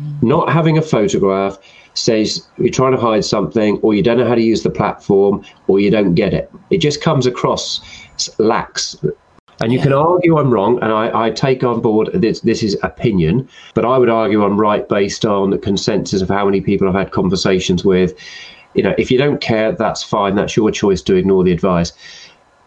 Mm. 0.00 0.22
Not 0.22 0.52
having 0.52 0.78
a 0.78 0.82
photograph 0.82 1.58
says 1.94 2.46
you're 2.58 2.70
trying 2.70 2.92
to 2.92 3.00
hide 3.00 3.24
something, 3.24 3.78
or 3.78 3.94
you 3.94 4.02
don't 4.02 4.18
know 4.18 4.26
how 4.26 4.34
to 4.34 4.42
use 4.42 4.62
the 4.62 4.70
platform, 4.70 5.44
or 5.68 5.80
you 5.80 5.90
don't 5.90 6.14
get 6.14 6.34
it. 6.34 6.50
It 6.70 6.78
just 6.78 7.00
comes 7.02 7.26
across 7.26 7.80
lax. 8.38 8.96
And 9.62 9.72
you 9.72 9.78
yeah. 9.78 9.84
can 9.84 9.92
argue 9.92 10.36
I'm 10.38 10.50
wrong, 10.50 10.82
and 10.82 10.92
I, 10.92 11.26
I, 11.26 11.30
take 11.30 11.62
on 11.62 11.80
board 11.80 12.10
this, 12.12 12.40
this 12.40 12.62
is 12.62 12.76
opinion, 12.82 13.48
but 13.74 13.84
I 13.84 13.98
would 13.98 14.08
argue 14.08 14.44
I'm 14.44 14.60
right 14.60 14.88
based 14.88 15.24
on 15.24 15.50
the 15.50 15.58
consensus 15.58 16.20
of 16.20 16.28
how 16.28 16.44
many 16.44 16.60
people 16.60 16.88
I've 16.88 16.94
had 16.94 17.12
conversations 17.12 17.84
with. 17.84 18.14
You 18.74 18.82
know, 18.82 18.94
if 18.98 19.12
you 19.12 19.18
don't 19.18 19.40
care, 19.40 19.70
that's 19.70 20.02
fine. 20.02 20.34
That's 20.34 20.56
your 20.56 20.72
choice 20.72 21.00
to 21.02 21.14
ignore 21.14 21.44
the 21.44 21.52
advice. 21.52 21.92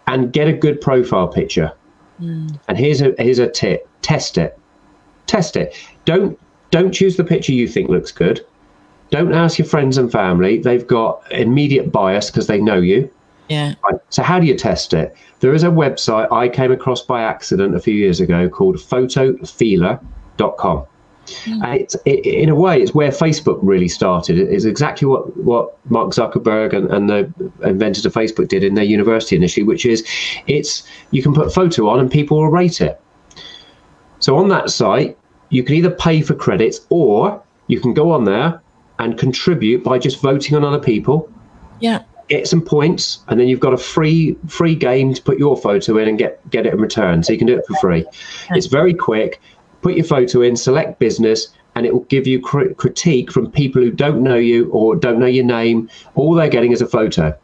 And 0.07 0.31
get 0.31 0.47
a 0.47 0.53
good 0.53 0.79
profile 0.79 1.27
picture. 1.27 1.73
Mm. 2.21 2.57
And 2.69 2.77
here's 2.77 3.01
a 3.01 3.13
here's 3.19 3.39
a 3.39 3.49
tip: 3.49 3.87
test 4.01 4.37
it, 4.37 4.57
test 5.25 5.57
it. 5.57 5.75
Don't 6.05 6.39
don't 6.71 6.93
choose 6.93 7.17
the 7.17 7.23
picture 7.25 7.51
you 7.51 7.67
think 7.67 7.89
looks 7.89 8.11
good. 8.11 8.45
Don't 9.09 9.33
ask 9.33 9.57
your 9.57 9.67
friends 9.67 9.97
and 9.97 10.11
family. 10.11 10.59
They've 10.59 10.85
got 10.85 11.23
immediate 11.31 11.91
bias 11.91 12.29
because 12.29 12.47
they 12.47 12.59
know 12.59 12.77
you. 12.77 13.09
Yeah. 13.49 13.75
Right. 13.83 13.99
So 14.09 14.23
how 14.23 14.39
do 14.39 14.45
you 14.45 14.55
test 14.55 14.93
it? 14.93 15.15
There 15.39 15.53
is 15.53 15.63
a 15.63 15.69
website 15.69 16.31
I 16.31 16.49
came 16.49 16.71
across 16.71 17.01
by 17.01 17.21
accident 17.21 17.75
a 17.75 17.79
few 17.79 17.93
years 17.93 18.19
ago 18.19 18.49
called 18.49 18.77
photofeeler.com. 18.77 20.85
Mm. 21.27 21.75
It's, 21.75 21.95
it, 22.05 22.25
in 22.25 22.49
a 22.49 22.55
way, 22.55 22.81
it's 22.81 22.93
where 22.93 23.11
Facebook 23.11 23.59
really 23.61 23.87
started. 23.87 24.37
It's 24.37 24.65
exactly 24.65 25.07
what, 25.07 25.35
what 25.37 25.77
Mark 25.89 26.11
Zuckerberg 26.11 26.73
and, 26.73 26.91
and 26.91 27.09
the 27.09 27.31
inventors 27.63 28.05
of 28.05 28.13
Facebook 28.13 28.47
did 28.47 28.63
in 28.63 28.75
their 28.75 28.85
university 28.85 29.35
initially, 29.35 29.65
which 29.65 29.85
is 29.85 30.05
it's 30.47 30.83
you 31.11 31.21
can 31.21 31.33
put 31.33 31.47
a 31.47 31.49
photo 31.49 31.89
on 31.89 31.99
and 31.99 32.11
people 32.11 32.37
will 32.37 32.49
rate 32.49 32.81
it. 32.81 32.99
So 34.19 34.37
on 34.37 34.47
that 34.49 34.69
site, 34.69 35.17
you 35.49 35.63
can 35.63 35.75
either 35.75 35.91
pay 35.91 36.21
for 36.21 36.33
credits 36.33 36.85
or 36.89 37.41
you 37.67 37.79
can 37.79 37.93
go 37.93 38.11
on 38.11 38.25
there 38.25 38.61
and 38.99 39.17
contribute 39.17 39.83
by 39.83 39.99
just 39.99 40.21
voting 40.21 40.55
on 40.55 40.63
other 40.63 40.79
people. 40.79 41.31
Yeah. 41.79 42.03
Get 42.27 42.47
some 42.47 42.61
points, 42.61 43.19
and 43.27 43.39
then 43.39 43.47
you've 43.47 43.61
got 43.61 43.73
a 43.73 43.77
free 43.77 44.35
free 44.47 44.75
game 44.75 45.13
to 45.13 45.21
put 45.21 45.39
your 45.39 45.55
photo 45.55 45.97
in 45.97 46.09
and 46.09 46.17
get 46.17 46.47
get 46.49 46.65
it 46.65 46.73
in 46.73 46.81
return. 46.81 47.23
So 47.23 47.31
you 47.31 47.39
can 47.39 47.47
do 47.47 47.57
it 47.57 47.65
for 47.65 47.75
free. 47.75 48.05
It's 48.51 48.67
very 48.67 48.93
quick. 48.93 49.39
Put 49.81 49.95
your 49.95 50.03
photo 50.03 50.41
in, 50.41 50.57
select 50.57 50.99
business, 50.99 51.47
and 51.75 51.85
it 51.85 51.93
will 51.93 52.03
give 52.05 52.27
you 52.27 52.41
cr- 52.41 52.73
critique 52.73 53.31
from 53.31 53.49
people 53.49 53.81
who 53.81 53.91
don't 53.91 54.21
know 54.21 54.35
you 54.35 54.69
or 54.71 54.95
don't 54.95 55.19
know 55.19 55.25
your 55.25 55.45
name. 55.45 55.89
All 56.15 56.33
they're 56.33 56.49
getting 56.49 56.73
is 56.73 56.81
a 56.81 56.87
photo, 56.87 57.37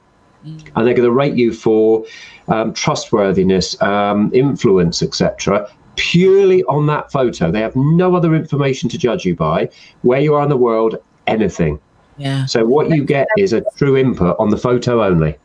mm. 0.46 0.72
and 0.76 0.86
they're 0.86 0.96
going 0.96 1.08
to 1.08 1.12
rate 1.12 1.36
you 1.36 1.54
for 1.54 2.04
um, 2.50 2.74
trustworthiness, 2.74 3.82
um, 3.82 4.32
influence, 4.34 5.02
etc 5.02 5.70
purely 5.96 6.64
on 6.64 6.88
that 6.88 7.12
photo. 7.12 7.52
They 7.52 7.62
have 7.62 7.76
no 7.76 8.16
other 8.16 8.36
information 8.36 8.90
to 8.90 8.98
judge 8.98 9.26
you 9.26 9.36
by, 9.36 9.70
where 10.02 10.20
you 10.20 10.34
are 10.36 10.44
in 10.44 10.50
the 10.50 10.58
world, 10.58 10.98
anything. 11.28 11.80
Yeah. 12.18 12.46
So 12.46 12.66
what 12.66 12.90
you 12.90 13.04
get 13.04 13.28
is 13.38 13.54
a 13.54 13.64
true 13.76 13.98
input 13.98 14.36
on 14.40 14.50
the 14.50 14.58
photo 14.58 15.04
only. 15.04 15.36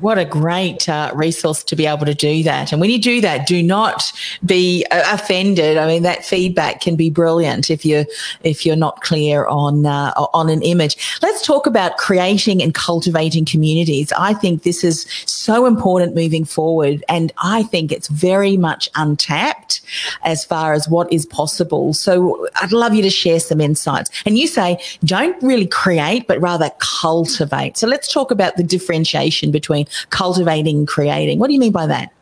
What 0.00 0.18
a 0.18 0.26
great 0.26 0.86
uh, 0.86 1.10
resource 1.14 1.64
to 1.64 1.74
be 1.74 1.86
able 1.86 2.04
to 2.04 2.14
do 2.14 2.42
that. 2.42 2.72
And 2.72 2.80
when 2.80 2.90
you 2.90 3.00
do 3.00 3.22
that, 3.22 3.46
do 3.46 3.62
not 3.62 4.12
be 4.44 4.84
uh, 4.90 5.02
offended. 5.14 5.78
I 5.78 5.86
mean, 5.86 6.02
that 6.02 6.26
feedback 6.26 6.82
can 6.82 6.94
be 6.94 7.08
brilliant 7.08 7.70
if 7.70 7.86
you 7.86 8.04
if 8.42 8.66
you're 8.66 8.76
not 8.76 9.00
clear 9.00 9.46
on 9.46 9.86
uh, 9.86 10.12
on 10.34 10.50
an 10.50 10.60
image. 10.60 11.18
Let's 11.22 11.44
talk 11.44 11.66
about 11.66 11.96
creating 11.96 12.62
and 12.62 12.74
cultivating 12.74 13.46
communities. 13.46 14.12
I 14.12 14.34
think 14.34 14.62
this 14.62 14.84
is 14.84 15.06
so 15.24 15.64
important 15.64 16.14
moving 16.14 16.44
forward, 16.44 17.02
and 17.08 17.32
I 17.38 17.62
think 17.62 17.90
it's 17.90 18.08
very 18.08 18.58
much 18.58 18.90
untapped 18.94 19.80
as 20.22 20.44
far 20.44 20.74
as 20.74 20.86
what 20.86 21.10
is 21.10 21.24
possible. 21.24 21.94
So 21.94 22.46
I'd 22.56 22.72
love 22.72 22.94
you 22.94 23.02
to 23.02 23.10
share 23.10 23.40
some 23.40 23.60
insights. 23.60 24.10
And 24.26 24.36
you 24.36 24.48
say 24.48 24.78
don't 25.04 25.42
really 25.42 25.66
create, 25.66 26.26
but 26.26 26.38
rather 26.42 26.70
cultivate. 26.78 27.78
So 27.78 27.86
let's 27.86 28.12
talk 28.12 28.30
about 28.30 28.56
the 28.56 28.62
differentiation 28.62 29.50
between 29.50 29.77
between 29.84 30.10
cultivating 30.10 30.78
and 30.78 30.88
creating. 30.88 31.38
What 31.38 31.48
do 31.48 31.54
you 31.54 31.60
mean 31.60 31.72
by 31.72 31.86
that? 31.86 32.12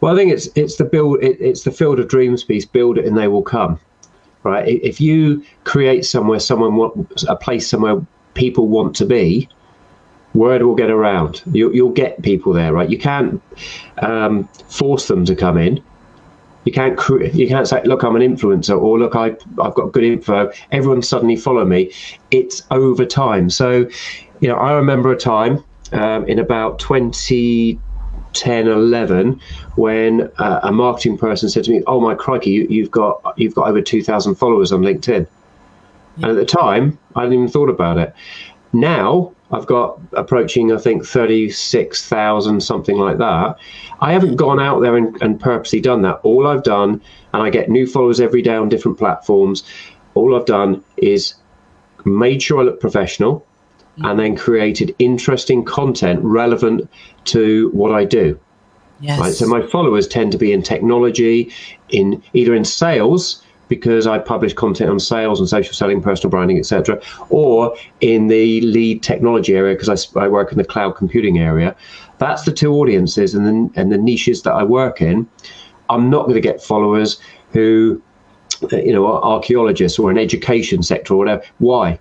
Well, 0.00 0.12
I 0.12 0.16
think 0.16 0.32
it's 0.32 0.48
it's 0.54 0.76
the 0.76 0.84
build 0.84 1.22
it, 1.22 1.40
it's 1.40 1.62
the 1.62 1.70
field 1.70 2.00
of 2.00 2.08
dreams 2.08 2.44
piece. 2.44 2.64
Build 2.64 2.98
it 2.98 3.06
and 3.06 3.16
they 3.16 3.28
will 3.28 3.42
come. 3.42 3.78
Right. 4.42 4.66
If 4.66 5.00
you 5.00 5.44
create 5.62 6.04
somewhere, 6.04 6.40
someone 6.40 6.74
want 6.74 7.22
a 7.28 7.36
place 7.36 7.68
somewhere 7.68 8.04
people 8.34 8.66
want 8.66 8.96
to 8.96 9.04
be, 9.04 9.48
word 10.34 10.62
will 10.62 10.74
get 10.74 10.90
around. 10.90 11.42
You, 11.52 11.72
you'll 11.72 11.92
get 11.92 12.20
people 12.22 12.52
there, 12.52 12.72
right? 12.72 12.90
You 12.90 12.98
can't 12.98 13.40
um, 13.98 14.48
force 14.68 15.06
them 15.06 15.24
to 15.26 15.36
come 15.36 15.58
in. 15.58 15.80
You 16.64 16.72
can't 16.72 16.98
you 17.34 17.46
can't 17.46 17.68
say, 17.68 17.82
look, 17.84 18.02
I'm 18.02 18.16
an 18.16 18.22
influencer, 18.22 18.80
or 18.80 18.98
look, 18.98 19.14
I 19.14 19.36
I've 19.60 19.74
got 19.74 19.92
good 19.92 20.04
info. 20.04 20.50
Everyone 20.72 21.02
suddenly 21.02 21.36
follow 21.36 21.64
me. 21.64 21.92
It's 22.32 22.62
over 22.72 23.04
time. 23.04 23.48
So, 23.48 23.88
you 24.40 24.48
know, 24.48 24.56
I 24.56 24.72
remember 24.72 25.12
a 25.12 25.16
time 25.16 25.62
um, 25.92 26.26
in 26.26 26.38
about 26.38 26.78
2010, 26.78 28.68
11, 28.68 29.40
when 29.76 30.30
uh, 30.38 30.60
a 30.62 30.72
marketing 30.72 31.18
person 31.18 31.48
said 31.48 31.64
to 31.64 31.70
me, 31.70 31.82
"Oh 31.86 32.00
my 32.00 32.14
crikey, 32.14 32.66
you, 32.68 32.82
have 32.82 32.90
got 32.90 33.34
you've 33.36 33.54
got 33.54 33.68
over 33.68 33.80
2,000 33.80 34.34
followers 34.34 34.72
on 34.72 34.82
LinkedIn." 34.82 35.26
Yeah. 36.16 36.28
And 36.28 36.38
at 36.38 36.40
the 36.40 36.44
time, 36.44 36.98
I 37.14 37.20
hadn't 37.20 37.34
even 37.34 37.48
thought 37.48 37.70
about 37.70 37.98
it. 37.98 38.14
Now 38.72 39.32
I've 39.52 39.66
got 39.66 40.00
approaching, 40.14 40.72
I 40.72 40.78
think, 40.78 41.04
36,000, 41.04 42.62
something 42.62 42.96
like 42.96 43.18
that. 43.18 43.58
I 44.00 44.12
haven't 44.12 44.36
gone 44.36 44.58
out 44.58 44.80
there 44.80 44.96
and, 44.96 45.20
and 45.20 45.38
purposely 45.38 45.80
done 45.80 46.00
that. 46.02 46.20
All 46.22 46.46
I've 46.46 46.62
done, 46.62 47.02
and 47.34 47.42
I 47.42 47.50
get 47.50 47.68
new 47.68 47.86
followers 47.86 48.18
every 48.18 48.40
day 48.40 48.54
on 48.54 48.70
different 48.70 48.98
platforms, 48.98 49.62
all 50.14 50.34
I've 50.34 50.46
done 50.46 50.82
is 50.96 51.34
made 52.04 52.42
sure 52.42 52.60
I 52.60 52.62
look 52.62 52.80
professional 52.80 53.46
and 53.98 54.18
then 54.18 54.36
created 54.36 54.94
interesting 54.98 55.64
content 55.64 56.20
relevant 56.22 56.88
to 57.24 57.70
what 57.70 57.92
I 57.92 58.04
do. 58.04 58.38
Yes. 59.00 59.18
Right? 59.18 59.34
So 59.34 59.46
my 59.46 59.66
followers 59.66 60.06
tend 60.06 60.32
to 60.32 60.38
be 60.38 60.52
in 60.52 60.62
technology, 60.62 61.52
in 61.88 62.22
either 62.32 62.54
in 62.54 62.64
sales 62.64 63.42
because 63.68 64.06
I 64.06 64.18
publish 64.18 64.52
content 64.52 64.90
on 64.90 65.00
sales 65.00 65.40
and 65.40 65.48
social 65.48 65.72
selling, 65.72 66.02
personal 66.02 66.30
branding, 66.30 66.58
etc., 66.58 67.00
or 67.30 67.74
in 68.02 68.28
the 68.28 68.60
lead 68.60 69.02
technology 69.02 69.56
area 69.56 69.74
because 69.74 69.88
I, 69.88 70.20
I, 70.20 70.28
work 70.28 70.52
in 70.52 70.58
the 70.58 70.64
cloud 70.64 70.94
computing 70.94 71.38
area. 71.38 71.74
That's 72.18 72.42
the 72.42 72.52
two 72.52 72.74
audiences 72.74 73.34
and 73.34 73.46
the, 73.46 73.80
and 73.80 73.90
the 73.90 73.96
niches 73.96 74.42
that 74.42 74.52
I 74.52 74.62
work 74.62 75.00
in. 75.00 75.26
I'm 75.88 76.10
not 76.10 76.24
going 76.24 76.34
to 76.34 76.40
get 76.40 76.62
followers 76.62 77.18
who, 77.52 78.02
you 78.70 78.92
know, 78.92 79.06
are 79.06 79.22
archaeologists 79.22 79.98
or 79.98 80.10
an 80.10 80.18
education 80.18 80.82
sector 80.82 81.14
or 81.14 81.16
whatever. 81.16 81.42
Why? 81.58 81.98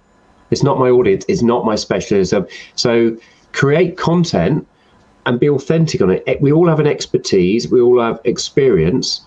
It's 0.52 0.64
not 0.64 0.78
my 0.78 0.90
audience. 0.90 1.26
It's 1.28 1.42
not 1.42 1.66
my 1.66 1.76
specialism. 1.76 2.46
So 2.76 3.18
create 3.54 3.98
content 3.98 4.68
and 5.26 5.40
be 5.40 5.50
authentic 5.50 6.02
on 6.02 6.10
it. 6.10 6.42
We 6.42 6.52
all 6.52 6.68
have 6.68 6.80
an 6.80 6.88
expertise. 6.88 7.70
We 7.70 7.82
all 7.82 8.02
have 8.02 8.20
experience. 8.24 9.22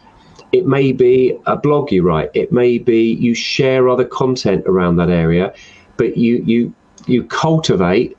It 0.52 0.66
may 0.66 0.92
be 0.92 1.37
a 1.46 1.56
blog 1.56 1.90
you 1.90 2.02
write. 2.02 2.30
It 2.34 2.52
may 2.52 2.78
be 2.78 3.14
you 3.14 3.34
share 3.34 3.88
other 3.88 4.04
content 4.04 4.64
around 4.66 4.96
that 4.96 5.10
area, 5.10 5.52
but 5.96 6.16
you 6.16 6.42
you 6.46 6.74
you 7.06 7.24
cultivate 7.24 8.16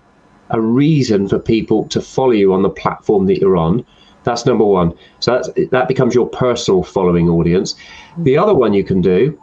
a 0.50 0.62
reason 0.62 1.28
for 1.28 1.40
people 1.40 1.88
to 1.88 2.02
follow 2.02 2.32
you 2.32 2.54
on 2.54 2.62
the 2.62 2.70
platform 2.70 3.26
that 3.28 3.40
you're 3.40 3.58
on. 3.58 3.86
That's 4.24 4.46
number 4.46 4.66
one. 4.66 4.94
So 5.20 5.34
that's, 5.34 5.50
that 5.72 5.88
becomes 5.88 6.14
your 6.14 6.28
personal 6.28 6.84
following 6.84 7.30
audience. 7.30 7.76
The 8.20 8.38
other 8.38 8.54
one 8.54 8.74
you 8.74 8.84
can 8.84 9.02
do 9.02 9.40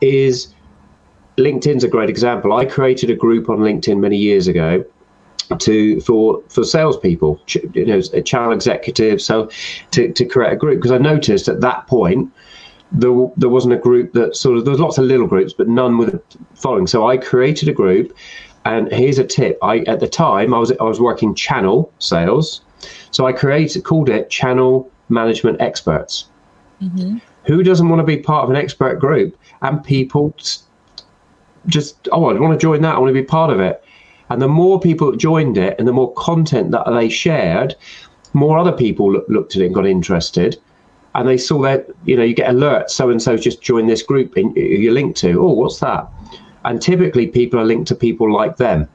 is 0.00 0.53
LinkedIn's 1.36 1.84
a 1.84 1.88
great 1.88 2.10
example. 2.10 2.52
I 2.52 2.64
created 2.64 3.10
a 3.10 3.14
group 3.14 3.48
on 3.48 3.58
LinkedIn 3.58 3.98
many 3.98 4.16
years 4.16 4.46
ago 4.46 4.84
to 5.58 6.00
for 6.00 6.42
for 6.48 6.64
salespeople, 6.64 7.40
you 7.74 7.86
know, 7.86 8.00
channel 8.00 8.52
executives, 8.52 9.24
so 9.24 9.50
to, 9.90 10.12
to 10.12 10.24
create 10.24 10.52
a 10.52 10.56
group 10.56 10.78
because 10.78 10.92
I 10.92 10.98
noticed 10.98 11.48
at 11.48 11.60
that 11.60 11.86
point 11.86 12.32
there, 12.92 13.28
there 13.36 13.48
wasn't 13.48 13.74
a 13.74 13.78
group 13.78 14.12
that 14.12 14.36
sort 14.36 14.56
of 14.56 14.64
there 14.64 14.72
was 14.72 14.80
lots 14.80 14.98
of 14.98 15.04
little 15.04 15.26
groups, 15.26 15.52
but 15.52 15.68
none 15.68 15.98
with 15.98 16.14
a 16.14 16.22
following. 16.54 16.86
So 16.86 17.06
I 17.06 17.16
created 17.16 17.68
a 17.68 17.72
group, 17.72 18.16
and 18.64 18.90
here's 18.92 19.18
a 19.18 19.24
tip. 19.24 19.58
I 19.62 19.80
at 19.80 20.00
the 20.00 20.08
time 20.08 20.54
I 20.54 20.58
was 20.58 20.72
I 20.72 20.84
was 20.84 21.00
working 21.00 21.34
channel 21.34 21.92
sales, 21.98 22.62
so 23.10 23.26
I 23.26 23.32
created 23.32 23.84
called 23.84 24.08
it 24.08 24.30
Channel 24.30 24.90
Management 25.08 25.60
Experts. 25.60 26.26
Mm-hmm. 26.80 27.18
Who 27.46 27.62
doesn't 27.62 27.88
want 27.88 28.00
to 28.00 28.04
be 28.04 28.16
part 28.16 28.44
of 28.44 28.50
an 28.50 28.56
expert 28.56 28.98
group? 28.98 29.36
And 29.60 29.84
people 29.84 30.34
just, 31.66 32.08
oh, 32.12 32.26
I 32.26 32.38
want 32.38 32.58
to 32.58 32.62
join 32.62 32.82
that. 32.82 32.94
I 32.94 32.98
want 32.98 33.14
to 33.14 33.20
be 33.20 33.26
part 33.26 33.50
of 33.50 33.60
it. 33.60 33.82
And 34.30 34.40
the 34.40 34.48
more 34.48 34.80
people 34.80 35.10
that 35.10 35.18
joined 35.18 35.58
it 35.58 35.76
and 35.78 35.86
the 35.86 35.92
more 35.92 36.12
content 36.14 36.70
that 36.70 36.84
they 36.90 37.08
shared, 37.08 37.74
more 38.32 38.58
other 38.58 38.72
people 38.72 39.12
look, 39.12 39.26
looked 39.28 39.54
at 39.56 39.62
it 39.62 39.66
and 39.66 39.74
got 39.74 39.86
interested. 39.86 40.58
And 41.14 41.28
they 41.28 41.36
saw 41.36 41.62
that, 41.62 41.86
you 42.04 42.16
know, 42.16 42.24
you 42.24 42.34
get 42.34 42.50
alerts, 42.50 42.90
so 42.90 43.10
and 43.10 43.22
so 43.22 43.36
just 43.36 43.62
joined 43.62 43.88
this 43.88 44.02
group 44.02 44.36
in, 44.36 44.52
you're 44.56 44.92
linked 44.92 45.18
to. 45.18 45.40
Oh, 45.40 45.52
what's 45.52 45.78
that? 45.78 46.08
And 46.64 46.82
typically 46.82 47.28
people 47.28 47.60
are 47.60 47.64
linked 47.64 47.86
to 47.88 47.94
people 47.94 48.32
like 48.32 48.56
them. 48.56 48.88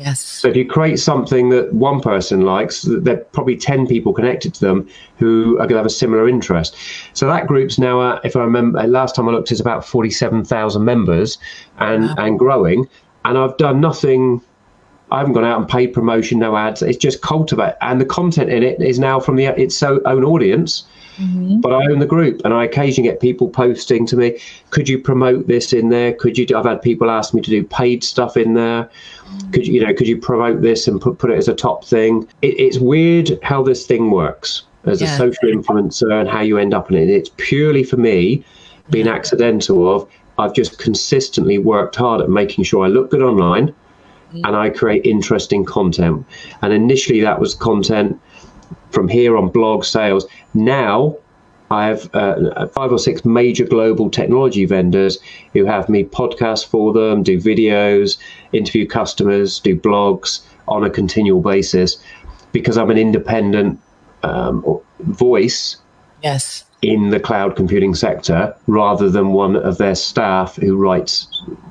Yes. 0.00 0.22
So 0.22 0.48
if 0.48 0.56
you 0.56 0.66
create 0.66 0.98
something 0.98 1.50
that 1.50 1.74
one 1.74 2.00
person 2.00 2.40
likes, 2.40 2.82
there 2.88 3.16
are 3.16 3.24
probably 3.32 3.54
10 3.54 3.86
people 3.86 4.14
connected 4.14 4.54
to 4.54 4.60
them 4.60 4.88
who 5.18 5.56
are 5.56 5.66
going 5.66 5.70
to 5.70 5.76
have 5.76 5.86
a 5.86 5.90
similar 5.90 6.26
interest. 6.26 6.74
So 7.12 7.26
that 7.26 7.46
group's 7.46 7.78
now, 7.78 8.00
uh, 8.00 8.20
if 8.24 8.34
I 8.34 8.40
remember, 8.40 8.82
last 8.84 9.14
time 9.14 9.28
I 9.28 9.32
looked, 9.32 9.52
it's 9.52 9.60
about 9.60 9.84
47,000 9.84 10.82
members 10.82 11.36
and, 11.78 12.04
wow. 12.04 12.14
and 12.16 12.38
growing. 12.38 12.88
And 13.26 13.36
I've 13.36 13.58
done 13.58 13.82
nothing. 13.82 14.40
I 15.10 15.18
haven't 15.18 15.34
gone 15.34 15.44
out 15.44 15.60
and 15.60 15.68
paid 15.68 15.88
promotion, 15.88 16.38
no 16.38 16.56
ads. 16.56 16.80
It's 16.80 16.96
just 16.96 17.20
cultivate, 17.20 17.74
and 17.82 18.00
the 18.00 18.06
content 18.06 18.48
in 18.48 18.62
it 18.62 18.80
is 18.80 18.98
now 18.98 19.20
from 19.20 19.36
the 19.36 19.46
its 19.46 19.82
own 19.82 20.24
audience. 20.24 20.84
Mm-hmm. 21.20 21.60
But 21.60 21.72
I 21.72 21.84
own 21.90 21.98
the 21.98 22.06
group, 22.06 22.40
and 22.44 22.54
I 22.54 22.64
occasionally 22.64 23.10
get 23.10 23.20
people 23.20 23.48
posting 23.48 24.06
to 24.06 24.16
me, 24.16 24.38
"Could 24.70 24.88
you 24.88 24.98
promote 24.98 25.46
this 25.46 25.72
in 25.72 25.90
there? 25.90 26.12
Could 26.14 26.38
you?" 26.38 26.46
Do, 26.46 26.56
I've 26.56 26.64
had 26.64 26.80
people 26.80 27.10
ask 27.10 27.34
me 27.34 27.42
to 27.42 27.50
do 27.50 27.62
paid 27.62 28.02
stuff 28.02 28.36
in 28.36 28.54
there. 28.54 28.84
Mm-hmm. 28.84 29.50
Could 29.50 29.66
you, 29.66 29.74
you 29.74 29.86
know, 29.86 29.92
could 29.92 30.08
you 30.08 30.16
promote 30.16 30.62
this 30.62 30.88
and 30.88 31.00
put 31.00 31.18
put 31.18 31.30
it 31.30 31.36
as 31.36 31.48
a 31.48 31.54
top 31.54 31.84
thing? 31.84 32.26
It, 32.42 32.58
it's 32.58 32.78
weird 32.78 33.38
how 33.42 33.62
this 33.62 33.86
thing 33.86 34.10
works 34.10 34.62
as 34.84 35.02
yeah. 35.02 35.12
a 35.12 35.16
social 35.16 35.48
influencer 35.48 36.10
and 36.18 36.28
how 36.28 36.40
you 36.40 36.56
end 36.56 36.72
up 36.72 36.90
in 36.90 36.96
it. 36.96 37.10
It's 37.10 37.30
purely 37.36 37.84
for 37.84 37.98
me, 37.98 38.42
being 38.90 39.06
yeah. 39.06 39.14
accidental 39.14 39.94
of 39.94 40.08
I've 40.38 40.54
just 40.54 40.78
consistently 40.78 41.58
worked 41.58 41.96
hard 41.96 42.22
at 42.22 42.30
making 42.30 42.64
sure 42.64 42.84
I 42.84 42.88
look 42.88 43.10
good 43.10 43.22
online 43.22 43.68
mm-hmm. 43.68 44.44
and 44.44 44.56
I 44.56 44.70
create 44.70 45.04
interesting 45.04 45.64
content. 45.64 46.26
And 46.62 46.72
initially, 46.72 47.20
that 47.20 47.40
was 47.40 47.54
content 47.54 48.18
from 48.90 49.08
here 49.08 49.36
on 49.36 49.48
blog 49.48 49.84
sales. 49.84 50.26
Now 50.54 51.16
I 51.70 51.86
have 51.86 52.12
uh, 52.14 52.66
five 52.68 52.90
or 52.90 52.98
six 52.98 53.24
major 53.24 53.64
global 53.64 54.10
technology 54.10 54.64
vendors 54.64 55.18
who 55.52 55.64
have 55.66 55.88
me 55.88 56.04
podcast 56.04 56.66
for 56.66 56.92
them, 56.92 57.22
do 57.22 57.38
videos, 57.38 58.18
interview 58.52 58.86
customers, 58.86 59.60
do 59.60 59.76
blogs 59.76 60.40
on 60.66 60.84
a 60.84 60.90
continual 60.90 61.40
basis 61.40 62.02
because 62.52 62.76
I'm 62.76 62.90
an 62.90 62.98
independent 62.98 63.80
um, 64.24 64.80
voice. 65.00 65.76
Yes. 66.22 66.64
In 66.82 67.10
the 67.10 67.20
cloud 67.20 67.56
computing 67.56 67.94
sector, 67.94 68.56
rather 68.66 69.10
than 69.10 69.32
one 69.32 69.54
of 69.54 69.78
their 69.78 69.94
staff 69.94 70.56
who 70.56 70.76
writes 70.76 71.28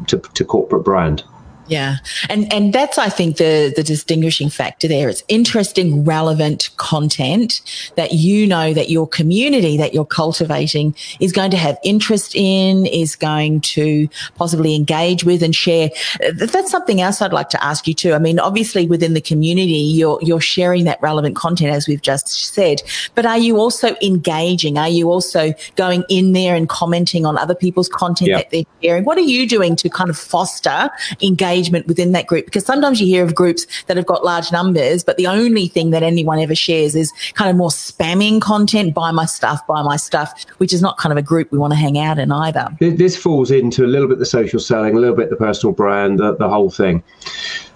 to, 0.08 0.20
to 0.20 0.46
corporate 0.46 0.86
brand. 0.86 1.24
Yeah. 1.70 1.98
And 2.30 2.52
and 2.52 2.74
that's 2.74 2.98
I 2.98 3.10
think 3.10 3.38
the 3.38 3.72
the 3.76 3.84
distinguishing 3.84 4.50
factor 4.50 4.88
there. 4.88 5.08
It's 5.08 5.24
interesting, 5.28 6.04
relevant 6.04 6.70
content 6.78 7.62
that 7.96 8.14
you 8.14 8.48
know 8.48 8.74
that 8.74 8.90
your 8.90 9.08
community 9.08 9.78
that 9.78 9.94
you're 9.94 10.06
cultivating 10.06 10.96
is 11.20 11.32
going 11.32 11.52
to 11.52 11.58
have 11.58 11.78
interest 11.84 12.36
in, 12.36 12.88
is 12.88 13.16
going 13.16 13.62
to 13.62 14.10
possibly 14.36 14.76
engage 14.76 15.24
with 15.24 15.44
and 15.44 15.56
share. 15.56 15.92
That's 16.34 16.72
something 16.72 17.02
else 17.02 17.22
I'd 17.22 17.34
like 17.34 17.50
to 17.50 17.64
ask 17.64 17.88
you 17.88 17.94
too. 17.94 18.14
I 18.14 18.20
mean, 18.20 18.40
obviously 18.40 18.88
within 18.88 19.14
the 19.14 19.22
community, 19.22 19.74
you're 19.74 20.20
you're 20.24 20.42
sharing 20.42 20.86
that 20.86 21.00
relevant 21.02 21.36
content 21.36 21.72
as 21.72 21.88
we've 21.88 22.02
just 22.02 22.28
said, 22.30 22.82
but 23.14 23.28
are 23.28 23.38
you 23.38 23.58
also 23.58 23.96
engaging? 24.02 24.80
Are 24.80 24.90
you 24.90 25.12
also 25.12 25.54
going 25.76 26.04
in 26.10 26.34
there 26.34 26.56
and 26.56 26.68
commenting 26.68 27.28
on 27.28 27.38
other 27.38 27.56
people's 27.56 27.90
content 27.90 28.32
that 28.32 28.50
they're 28.50 28.64
sharing? 28.82 29.04
What 29.04 29.20
are 29.20 29.22
you 29.22 29.48
doing 29.48 29.76
to 29.76 29.90
kind 29.90 30.10
of 30.10 30.18
foster 30.18 30.90
engagement 31.22 31.59
engagement 31.60 31.88
within 31.88 32.14
that 32.14 32.28
group 32.28 32.46
because 32.46 32.66
sometimes 32.66 33.02
you 33.02 33.08
hear 33.08 33.24
of 33.24 33.36
groups 33.36 33.68
that 33.88 33.98
have 33.98 34.06
got 34.06 34.24
large 34.24 34.52
numbers, 34.52 35.04
but 35.04 35.18
the 35.18 35.28
only 35.28 35.68
thing 35.68 35.92
that 35.92 36.04
anyone 36.04 36.40
ever 36.40 36.56
shares 36.56 36.96
is 36.96 37.12
kind 37.34 37.50
of 37.50 37.56
more 37.56 37.70
spamming 37.70 38.42
content, 38.42 38.94
buy 38.94 39.12
my 39.12 39.26
stuff, 39.26 39.66
buy 39.68 39.82
my 39.82 39.98
stuff, 39.98 40.46
which 40.58 40.74
is 40.74 40.82
not 40.82 40.98
kind 40.98 41.12
of 41.12 41.18
a 41.18 41.22
group 41.22 41.52
we 41.52 41.58
want 41.58 41.72
to 41.72 41.78
hang 41.78 42.00
out 42.00 42.18
in 42.18 42.32
either. 42.32 42.70
This 42.80 43.18
falls 43.18 43.52
into 43.52 43.86
a 43.86 43.88
little 43.88 44.08
bit 44.08 44.20
the 44.20 44.26
social 44.26 44.60
selling, 44.60 44.96
a 44.96 45.00
little 45.00 45.16
bit 45.16 45.30
the 45.30 45.36
personal 45.36 45.74
brand, 45.74 46.20
the, 46.20 46.36
the 46.36 46.48
whole 46.48 46.70
thing. 46.70 47.04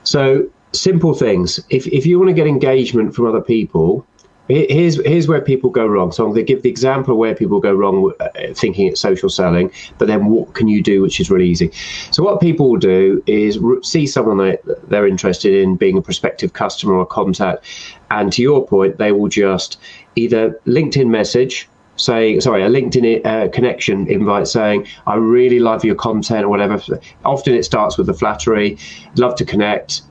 So 0.03 0.47
simple 0.71 1.13
things. 1.13 1.59
If, 1.69 1.87
if 1.87 2.05
you 2.05 2.17
want 2.17 2.29
to 2.29 2.33
get 2.33 2.47
engagement 2.47 3.13
from 3.15 3.27
other 3.27 3.41
people, 3.41 4.05
Here's 4.49 5.01
here's 5.05 5.27
where 5.27 5.39
people 5.39 5.69
go 5.69 5.87
wrong. 5.87 6.11
So 6.11 6.25
I'm 6.25 6.31
going 6.31 6.45
to 6.45 6.53
give 6.53 6.63
the 6.63 6.69
example 6.69 7.13
of 7.13 7.17
where 7.17 7.33
people 7.33 7.61
go 7.61 7.73
wrong, 7.73 8.11
uh, 8.19 8.29
thinking 8.53 8.87
it's 8.87 8.99
social 8.99 9.29
selling. 9.29 9.71
But 9.97 10.09
then 10.09 10.25
what 10.25 10.53
can 10.53 10.67
you 10.67 10.83
do, 10.83 11.01
which 11.01 11.19
is 11.21 11.31
really 11.31 11.47
easy. 11.47 11.71
So 12.11 12.23
what 12.23 12.41
people 12.41 12.69
will 12.69 12.79
do 12.79 13.23
is 13.25 13.57
see 13.83 14.05
someone 14.05 14.37
that 14.39 14.89
they're 14.89 15.07
interested 15.07 15.53
in 15.53 15.77
being 15.77 15.97
a 15.97 16.01
prospective 16.01 16.53
customer 16.53 16.95
or 16.95 17.05
contact, 17.05 17.65
and 18.11 18.33
to 18.33 18.41
your 18.41 18.67
point, 18.67 18.97
they 18.97 19.13
will 19.13 19.29
just 19.29 19.79
either 20.15 20.59
LinkedIn 20.67 21.07
message 21.07 21.69
saying 21.95 22.41
sorry 22.41 22.63
a 22.63 22.69
linkedin 22.69 23.23
uh, 23.23 23.47
connection 23.49 24.07
invite 24.07 24.47
saying 24.47 24.87
i 25.05 25.13
really 25.13 25.59
love 25.59 25.85
your 25.85 25.93
content 25.93 26.43
or 26.43 26.49
whatever 26.49 26.81
often 27.23 27.53
it 27.53 27.63
starts 27.63 27.99
with 27.99 28.07
the 28.07 28.13
flattery 28.15 28.75
love 29.15 29.35
to 29.35 29.45
connect 29.45 30.01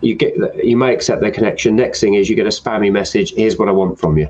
you 0.00 0.14
get 0.14 0.34
you 0.64 0.76
may 0.76 0.92
accept 0.92 1.20
their 1.20 1.30
connection. 1.30 1.76
Next 1.76 2.00
thing 2.00 2.14
is 2.14 2.28
you 2.28 2.36
get 2.36 2.46
a 2.46 2.50
spammy 2.50 2.92
message. 2.92 3.34
Here's 3.34 3.58
what 3.58 3.68
I 3.68 3.72
want 3.72 3.98
from 3.98 4.18
you. 4.18 4.28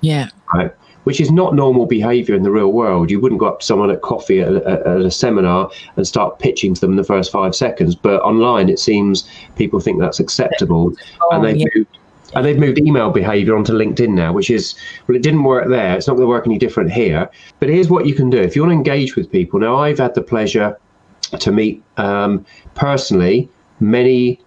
Yeah. 0.00 0.28
Right. 0.54 0.72
Which 1.04 1.20
is 1.20 1.30
not 1.30 1.54
normal 1.54 1.86
behaviour 1.86 2.34
in 2.34 2.42
the 2.42 2.50
real 2.50 2.72
world. 2.72 3.10
You 3.10 3.20
wouldn't 3.20 3.38
go 3.38 3.46
up 3.46 3.60
to 3.60 3.66
someone 3.66 3.90
at 3.90 4.02
coffee 4.02 4.40
at 4.40 4.52
a, 4.52 4.68
at 4.68 5.00
a 5.00 5.10
seminar 5.10 5.70
and 5.94 6.06
start 6.06 6.40
pitching 6.40 6.74
to 6.74 6.80
them 6.80 6.90
in 6.90 6.96
the 6.96 7.04
first 7.04 7.30
five 7.30 7.54
seconds. 7.54 7.94
But 7.94 8.20
online, 8.22 8.68
it 8.68 8.80
seems 8.80 9.28
people 9.54 9.78
think 9.78 10.00
that's 10.00 10.18
acceptable, 10.18 10.92
oh, 11.20 11.30
and 11.30 11.44
they've 11.44 11.56
yeah. 11.56 11.66
moved 11.74 11.98
and 12.34 12.44
they've 12.44 12.58
moved 12.58 12.78
email 12.78 13.10
behavior 13.10 13.56
onto 13.56 13.72
LinkedIn 13.72 14.10
now, 14.10 14.32
which 14.32 14.50
is, 14.50 14.74
well, 15.06 15.16
it 15.16 15.22
didn't 15.22 15.44
work 15.44 15.68
there. 15.68 15.96
It's 15.96 16.08
not 16.08 16.14
going 16.14 16.24
to 16.24 16.28
work 16.28 16.46
any 16.46 16.58
different 16.58 16.90
here. 16.90 17.30
But 17.60 17.68
here's 17.68 17.88
what 17.88 18.04
you 18.04 18.14
can 18.14 18.28
do. 18.28 18.38
If 18.38 18.56
you 18.56 18.62
want 18.62 18.72
to 18.72 18.76
engage 18.76 19.14
with 19.14 19.30
people, 19.30 19.60
now 19.60 19.76
I've 19.76 19.98
had 19.98 20.14
the 20.14 20.22
pleasure 20.22 20.76
to 21.38 21.52
meet 21.52 21.82
um, 21.98 22.44
personally 22.74 23.48
many 23.78 24.40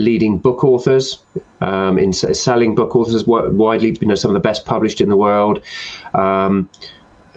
leading 0.00 0.38
book 0.38 0.64
authors 0.64 1.22
um, 1.60 1.98
in 1.98 2.12
selling 2.12 2.74
book 2.74 2.96
authors 2.96 3.26
widely, 3.26 3.96
you 4.00 4.06
know, 4.06 4.14
some 4.14 4.30
of 4.30 4.34
the 4.34 4.40
best 4.40 4.66
published 4.66 5.00
in 5.00 5.08
the 5.08 5.16
world. 5.16 5.62
Um, 6.14 6.68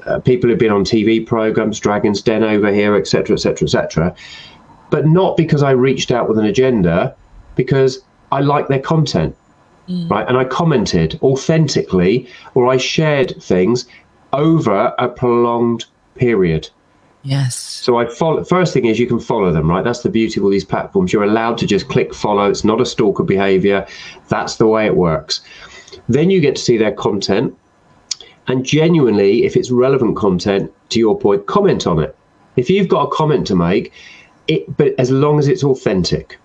uh, 0.05 0.19
people 0.19 0.49
who've 0.49 0.59
been 0.59 0.71
on 0.71 0.83
TV 0.83 1.25
programs, 1.25 1.79
Dragon's 1.79 2.21
Den 2.21 2.43
over 2.43 2.73
here, 2.73 2.95
etc., 2.95 3.35
etc., 3.35 3.65
etc. 3.65 4.15
But 4.89 5.07
not 5.07 5.37
because 5.37 5.63
I 5.63 5.71
reached 5.71 6.11
out 6.11 6.27
with 6.27 6.37
an 6.37 6.45
agenda, 6.45 7.15
because 7.55 8.03
I 8.31 8.41
like 8.41 8.67
their 8.67 8.79
content, 8.81 9.35
mm. 9.87 10.09
right? 10.09 10.27
And 10.27 10.37
I 10.37 10.45
commented 10.45 11.19
authentically, 11.21 12.27
or 12.53 12.67
I 12.67 12.77
shared 12.77 13.41
things 13.41 13.85
over 14.33 14.93
a 14.97 15.07
prolonged 15.07 15.85
period. 16.15 16.69
Yes. 17.23 17.55
So 17.55 17.97
I 17.97 18.05
follow. 18.05 18.43
First 18.43 18.73
thing 18.73 18.85
is 18.85 18.99
you 18.99 19.07
can 19.07 19.19
follow 19.19 19.51
them, 19.51 19.69
right? 19.69 19.83
That's 19.83 20.01
the 20.01 20.09
beauty 20.09 20.39
of 20.39 20.43
all 20.43 20.49
these 20.49 20.65
platforms. 20.65 21.13
You're 21.13 21.23
allowed 21.23 21.57
to 21.59 21.65
just 21.65 21.87
click 21.87 22.13
follow. 22.13 22.49
It's 22.49 22.65
not 22.65 22.81
a 22.81 22.85
stalker 22.85 23.23
behavior. 23.23 23.87
That's 24.27 24.57
the 24.57 24.67
way 24.67 24.85
it 24.85 24.95
works. 24.95 25.41
Then 26.09 26.29
you 26.29 26.41
get 26.41 26.57
to 26.57 26.61
see 26.61 26.77
their 26.77 26.91
content, 26.91 27.57
and 28.47 28.65
genuinely, 28.65 29.45
if 29.45 29.55
it's 29.55 29.71
relevant 29.71 30.17
content, 30.17 30.71
to 30.89 30.99
your 30.99 31.17
point, 31.17 31.45
comment 31.47 31.87
on 31.87 32.03
it. 32.03 32.15
If 32.57 32.69
you've 32.69 32.89
got 32.89 33.03
a 33.03 33.11
comment 33.11 33.47
to 33.47 33.55
make, 33.55 33.93
it. 34.47 34.75
But 34.75 34.93
as 34.99 35.09
long 35.09 35.39
as 35.39 35.47
it's 35.47 35.63
authentic, 35.63 36.37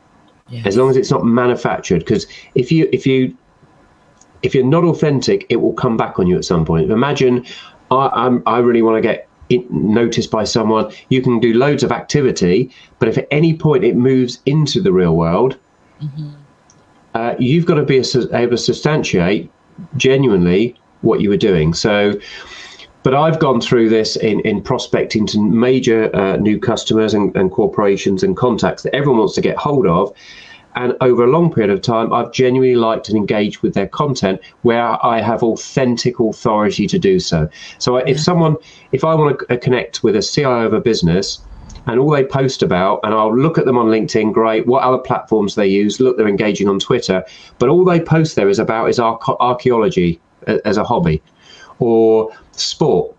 yes. 0.49 0.65
as 0.65 0.77
long 0.77 0.91
as 0.91 0.97
it's 0.97 1.11
not 1.11 1.25
manufactured, 1.25 2.01
because 2.01 2.29
if 2.55 2.71
you 2.71 2.89
if 2.93 3.05
you 3.05 3.37
if 4.43 4.55
you're 4.55 4.65
not 4.65 4.85
authentic, 4.85 5.45
it 5.49 5.57
will 5.57 5.73
come 5.73 5.97
back 5.97 6.21
on 6.21 6.29
you 6.29 6.37
at 6.37 6.45
some 6.45 6.65
point. 6.65 6.89
Imagine 6.93 7.45
I, 7.91 8.09
I'm, 8.13 8.43
I 8.47 8.59
really 8.59 8.83
want 8.83 8.97
to 8.97 9.01
get 9.01 9.28
noticed 9.71 10.31
by 10.31 10.45
someone. 10.45 10.93
You 11.09 11.23
can 11.23 11.41
do 11.41 11.55
loads 11.55 11.83
of 11.83 11.93
activity, 11.93 12.71
but 12.99 13.09
if 13.09 13.19
at 13.19 13.27
any 13.31 13.57
point 13.57 13.85
it 13.85 13.97
moves 13.97 14.41
into 14.47 14.81
the 14.81 14.93
real 14.93 15.17
world, 15.17 15.59
mm-hmm. 16.01 16.31
uh, 17.15 17.35
you've 17.39 17.67
got 17.67 17.75
to 17.75 17.85
be 17.85 17.97
able 17.97 18.51
to 18.51 18.59
substantiate 18.59 19.51
genuinely 19.97 20.77
what 21.01 21.21
you 21.21 21.29
were 21.29 21.37
doing. 21.37 21.75
So, 21.75 22.19
but 23.03 23.15
I've 23.15 23.39
gone 23.39 23.61
through 23.61 23.89
this 23.89 24.17
in, 24.17 24.41
in 24.41 24.61
prospecting 24.63 25.27
to 25.29 25.41
major 25.41 26.15
uh, 26.15 26.37
new 26.37 26.59
customers 26.59 27.15
and, 27.15 27.35
and 27.37 27.51
corporations 27.51 28.23
and 28.23 28.37
contacts 28.37 28.83
that 28.83 28.95
everyone 28.95 29.19
wants 29.19 29.35
to 29.35 29.41
get 29.41 29.57
hold 29.57 29.87
of. 29.87 30.13
And 30.79 30.97
over 31.01 31.25
a 31.25 31.27
long 31.27 31.53
period 31.53 31.71
of 31.71 31.83
time, 31.83 32.13
I've 32.13 32.31
genuinely 32.31 32.77
liked 32.77 33.09
and 33.09 33.19
engaged 33.19 33.63
with 33.63 33.75
their 33.75 33.89
content 33.89 34.41
where 34.63 35.05
I 35.05 35.21
have 35.21 35.43
authentic 35.43 36.21
authority 36.21 36.87
to 36.87 37.01
do 37.01 37.19
so. 37.19 37.49
So 37.79 37.97
if 37.97 38.21
someone, 38.21 38.55
if 38.93 39.03
I 39.03 39.13
want 39.17 39.41
to 39.41 39.59
connect 39.59 40.05
with 40.05 40.15
a 40.15 40.23
CIO 40.23 40.67
of 40.67 40.73
a 40.73 40.81
business, 40.81 41.41
and 41.87 41.99
all 41.99 42.11
they 42.11 42.23
post 42.23 42.63
about, 42.63 43.01
and 43.03 43.13
I'll 43.13 43.37
look 43.37 43.59
at 43.59 43.65
them 43.65 43.77
on 43.77 43.87
LinkedIn, 43.87 44.33
great. 44.33 44.69
What 44.69 44.85
other 44.85 44.99
platforms 44.99 45.57
they 45.57 45.67
use? 45.67 45.99
Look, 45.99 46.17
they're 46.17 46.29
engaging 46.29 46.69
on 46.69 46.79
Twitter, 46.79 47.25
but 47.59 47.69
all 47.69 47.85
they 47.85 47.99
post 47.99 48.37
there 48.37 48.49
is 48.49 48.61
about 48.61 48.89
is 48.89 49.01
archaeology 49.01 50.21
as 50.47 50.77
a 50.77 50.85
hobby, 50.85 51.21
or 51.81 52.31
sport, 52.53 53.17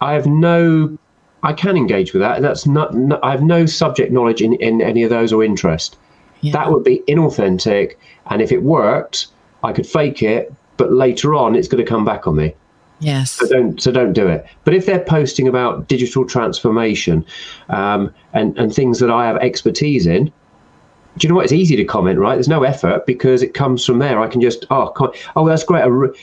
I 0.00 0.14
have 0.14 0.26
no, 0.26 0.98
I 1.44 1.52
can 1.52 1.76
engage 1.76 2.12
with 2.12 2.22
that. 2.22 2.42
That's 2.42 2.66
not, 2.66 2.94
no, 2.94 3.20
I 3.22 3.30
have 3.30 3.42
no 3.42 3.64
subject 3.66 4.10
knowledge 4.10 4.42
in, 4.42 4.54
in 4.54 4.80
any 4.80 5.04
of 5.04 5.10
those 5.10 5.32
or 5.32 5.44
interest. 5.44 5.96
Yeah. 6.40 6.52
That 6.52 6.70
would 6.70 6.84
be 6.84 7.02
inauthentic. 7.08 7.96
And 8.26 8.40
if 8.40 8.52
it 8.52 8.62
worked, 8.62 9.26
I 9.62 9.72
could 9.72 9.86
fake 9.86 10.22
it, 10.22 10.52
but 10.76 10.92
later 10.92 11.34
on 11.34 11.54
it's 11.54 11.68
going 11.68 11.84
to 11.84 11.88
come 11.88 12.04
back 12.04 12.26
on 12.26 12.36
me. 12.36 12.54
Yes. 13.00 13.32
So 13.32 13.48
don't 13.48 13.80
so 13.80 13.90
don't 13.90 14.12
do 14.12 14.28
it. 14.28 14.46
But 14.64 14.74
if 14.74 14.86
they're 14.86 15.04
posting 15.04 15.48
about 15.48 15.88
digital 15.88 16.26
transformation 16.26 17.24
um, 17.70 18.14
and 18.34 18.56
and 18.58 18.74
things 18.74 18.98
that 19.00 19.10
I 19.10 19.26
have 19.26 19.36
expertise 19.36 20.06
in, 20.06 20.26
do 20.26 21.26
you 21.26 21.28
know 21.30 21.36
what? 21.36 21.44
It's 21.44 21.52
easy 21.52 21.76
to 21.76 21.84
comment, 21.84 22.18
right? 22.18 22.34
There's 22.34 22.48
no 22.48 22.62
effort 22.62 23.06
because 23.06 23.42
it 23.42 23.54
comes 23.54 23.84
from 23.84 23.98
there. 23.98 24.20
I 24.20 24.28
can 24.28 24.40
just 24.40 24.66
oh 24.70 24.88
com- 24.88 25.12
oh 25.34 25.48
that's 25.48 25.64
great, 25.64 25.82
a 25.82 25.90
r- 25.90 26.14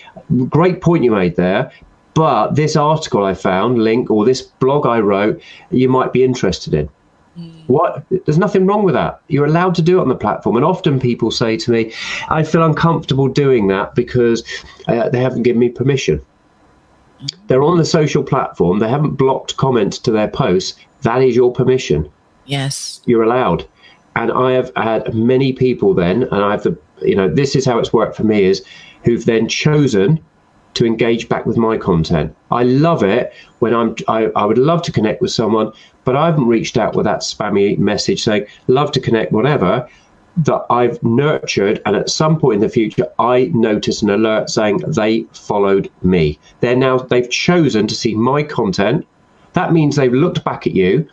great 0.46 0.82
point 0.82 1.04
you 1.04 1.12
made 1.12 1.36
there. 1.36 1.72
But 2.14 2.56
this 2.56 2.76
article 2.76 3.24
I 3.24 3.36
found, 3.36 3.84
link 3.84 4.10
or 4.10 4.26
this 4.26 4.42
blog 4.42 4.88
I 4.88 5.00
wrote, 5.00 5.42
you 5.70 5.88
might 5.88 6.14
be 6.14 6.24
interested 6.24 6.74
in. 6.74 6.90
What? 7.67 8.04
There's 8.10 8.38
nothing 8.38 8.65
wrong 8.65 8.84
with 8.84 8.95
that. 8.95 9.21
You're 9.28 9.45
allowed 9.45 9.76
to 9.76 9.82
do 9.82 10.00
it 10.00 10.02
on 10.02 10.10
the 10.10 10.15
platform. 10.15 10.56
And 10.56 10.65
often 10.65 11.00
people 11.00 11.30
say 11.30 11.56
to 11.58 11.71
me, 11.71 11.93
I 12.30 12.43
feel 12.43 12.63
uncomfortable 12.63 13.28
doing 13.28 13.67
that 13.67 13.93
because 13.93 14.43
uh, 14.88 15.10
they 15.10 15.21
haven't 15.21 15.43
given 15.43 15.60
me 15.60 15.69
permission. 15.69 16.21
They're 17.47 17.63
on 17.63 17.78
the 17.78 17.86
social 17.86 18.23
platform. 18.23 18.80
They 18.80 18.89
haven't 18.89 19.15
blocked 19.15 19.58
comments 19.58 20.00
to 20.00 20.12
their 20.12 20.28
posts. 20.28 20.80
That 21.02 21.21
is 21.21 21.36
your 21.36 21.52
permission. 21.52 22.10
Yes. 22.45 23.02
You're 23.06 23.23
allowed. 23.23 23.67
And 24.15 24.32
I 24.32 24.54
have 24.54 24.71
had 24.76 25.13
many 25.13 25.54
people 25.54 25.93
then, 25.93 26.23
and 26.23 26.43
I've, 26.43 26.63
the, 26.63 26.78
you 27.02 27.15
know, 27.15 27.30
this 27.30 27.56
is 27.56 27.65
how 27.65 27.78
it's 27.78 27.93
worked 27.93 28.15
for 28.15 28.23
me 28.23 28.45
is 28.45 28.65
who've 29.04 29.26
then 29.26 29.47
chosen 29.47 30.23
to 30.78 30.86
engage 30.86 31.28
back 31.28 31.46
with 31.46 31.58
my 31.58 31.78
content. 31.78 32.36
I 32.52 32.63
love 32.63 33.04
it 33.04 33.34
when 33.60 33.74
I'm, 33.74 33.96
I, 34.08 34.26
I 34.36 34.46
would 34.46 34.58
love 34.58 34.82
to 34.84 34.92
connect 34.92 35.22
with 35.22 35.32
someone, 35.32 35.72
but 36.06 36.16
I 36.16 36.28
haven't 36.28 36.48
reached 36.48 36.78
out 36.78 36.96
with 36.96 37.06
that 37.06 37.20
spammy 37.20 37.78
message 37.78 38.24
saying, 38.24 38.48
love 38.68 38.92
to 38.94 39.00
connect, 39.00 39.32
whatever, 39.32 39.88
that 40.38 40.66
I've 40.70 41.02
nurtured. 41.04 41.82
And 41.86 41.96
at 41.96 42.10
some 42.10 42.40
point 42.40 42.56
in 42.56 42.62
the 42.62 42.70
future, 42.70 43.08
I 43.20 43.52
notice 43.54 44.02
an 44.02 44.10
alert 44.10 44.50
saying 44.50 44.78
they 44.88 45.24
followed 45.34 45.90
me. 46.04 46.40
They're 46.60 46.76
now, 46.76 47.00
they've 47.00 47.30
chosen 47.30 47.88
to 47.88 47.96
see 47.96 48.16
my 48.16 48.44
content. 48.44 49.06
That 49.54 49.74
means 49.74 49.96
they've 49.96 50.13
looked 50.13 50.44
back 50.44 50.68
at 50.68 50.74
you 50.74 51.08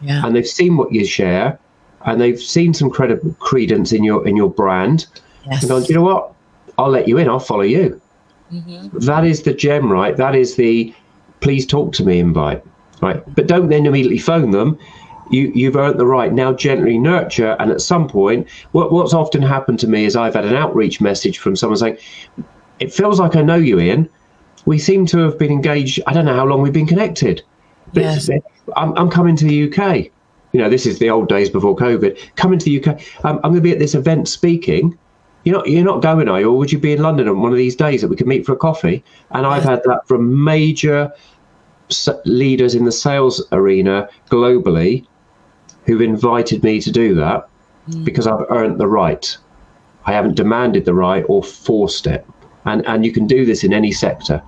Yeah. 0.00 0.24
and 0.24 0.34
they've 0.34 0.46
seen 0.46 0.76
what 0.76 0.92
you 0.92 1.04
share 1.04 1.58
and 2.06 2.20
they've 2.20 2.40
seen 2.40 2.72
some 2.72 2.90
credible 2.90 3.34
credence 3.38 3.92
in 3.92 4.02
your 4.02 4.26
in 4.26 4.34
your 4.34 4.48
brand 4.48 5.06
yes. 5.46 5.62
and 5.62 5.68
gone, 5.68 5.84
you 5.84 5.94
know 5.94 6.02
what? 6.02 6.32
I'll 6.78 6.88
let 6.88 7.06
you 7.06 7.18
in. 7.18 7.28
I'll 7.28 7.38
follow 7.38 7.62
you. 7.62 7.99
That 8.92 9.24
is 9.24 9.42
the 9.42 9.54
gem, 9.54 9.90
right? 9.90 10.16
That 10.16 10.34
is 10.34 10.56
the 10.56 10.94
please 11.40 11.66
talk 11.66 11.92
to 11.94 12.04
me 12.04 12.18
invite, 12.18 12.64
right? 13.00 13.22
But 13.34 13.46
don't 13.46 13.68
then 13.68 13.86
immediately 13.86 14.18
phone 14.18 14.50
them. 14.50 14.78
You 15.30 15.52
you've 15.54 15.76
earned 15.76 16.00
the 16.00 16.06
right. 16.06 16.32
Now 16.32 16.52
gently 16.52 16.98
nurture, 16.98 17.56
and 17.60 17.70
at 17.70 17.80
some 17.80 18.08
point, 18.08 18.48
what 18.72 18.92
what's 18.92 19.14
often 19.14 19.42
happened 19.42 19.78
to 19.80 19.86
me 19.88 20.04
is 20.04 20.16
I've 20.16 20.34
had 20.34 20.44
an 20.44 20.56
outreach 20.56 21.00
message 21.00 21.38
from 21.38 21.54
someone 21.54 21.78
saying, 21.78 21.98
"It 22.80 22.92
feels 22.92 23.20
like 23.20 23.36
I 23.36 23.42
know 23.42 23.56
you, 23.56 23.78
Ian. 23.78 24.08
We 24.66 24.78
seem 24.78 25.06
to 25.06 25.18
have 25.18 25.38
been 25.38 25.52
engaged. 25.52 26.00
I 26.06 26.12
don't 26.12 26.24
know 26.24 26.34
how 26.34 26.46
long 26.46 26.62
we've 26.62 26.72
been 26.72 26.86
connected. 26.86 27.42
But 27.94 28.02
Yes. 28.02 28.30
I'm, 28.76 28.96
I'm 28.96 29.10
coming 29.10 29.36
to 29.36 29.44
the 29.44 29.72
UK. 29.72 30.10
You 30.52 30.60
know, 30.60 30.68
this 30.68 30.86
is 30.86 30.98
the 30.98 31.10
old 31.10 31.28
days 31.28 31.48
before 31.48 31.76
COVID. 31.76 32.18
Coming 32.36 32.58
to 32.58 32.64
the 32.64 32.82
UK. 32.82 33.00
Um, 33.24 33.36
I'm 33.42 33.52
going 33.52 33.54
to 33.56 33.60
be 33.60 33.72
at 33.72 33.78
this 33.78 33.94
event 33.94 34.28
speaking. 34.28 34.98
You're 35.44 35.56
not, 35.56 35.68
you're 35.68 35.84
not 35.84 36.02
going, 36.02 36.28
are 36.28 36.40
you? 36.40 36.50
Or 36.50 36.58
would 36.58 36.70
you 36.70 36.78
be 36.78 36.92
in 36.92 37.02
London 37.02 37.28
on 37.28 37.40
one 37.40 37.52
of 37.52 37.58
these 37.58 37.76
days 37.76 38.02
that 38.02 38.08
we 38.08 38.16
could 38.16 38.26
meet 38.26 38.44
for 38.44 38.52
a 38.52 38.56
coffee? 38.56 39.02
And 39.30 39.46
I've 39.46 39.62
had 39.62 39.82
that 39.84 40.06
from 40.06 40.44
major 40.44 41.12
leaders 42.24 42.74
in 42.74 42.84
the 42.84 42.92
sales 42.92 43.42
arena 43.52 44.08
globally 44.30 45.06
who've 45.86 46.02
invited 46.02 46.62
me 46.62 46.80
to 46.80 46.90
do 46.92 47.14
that 47.14 47.48
hmm. 47.90 48.04
because 48.04 48.26
I've 48.26 48.44
earned 48.50 48.78
the 48.78 48.86
right. 48.86 49.36
I 50.04 50.12
haven't 50.12 50.36
demanded 50.36 50.84
the 50.84 50.94
right 50.94 51.24
or 51.28 51.42
forced 51.42 52.06
it. 52.06 52.26
And, 52.66 52.86
and 52.86 53.04
you 53.04 53.12
can 53.12 53.26
do 53.26 53.46
this 53.46 53.64
in 53.64 53.72
any 53.72 53.92
sector. 53.92 54.42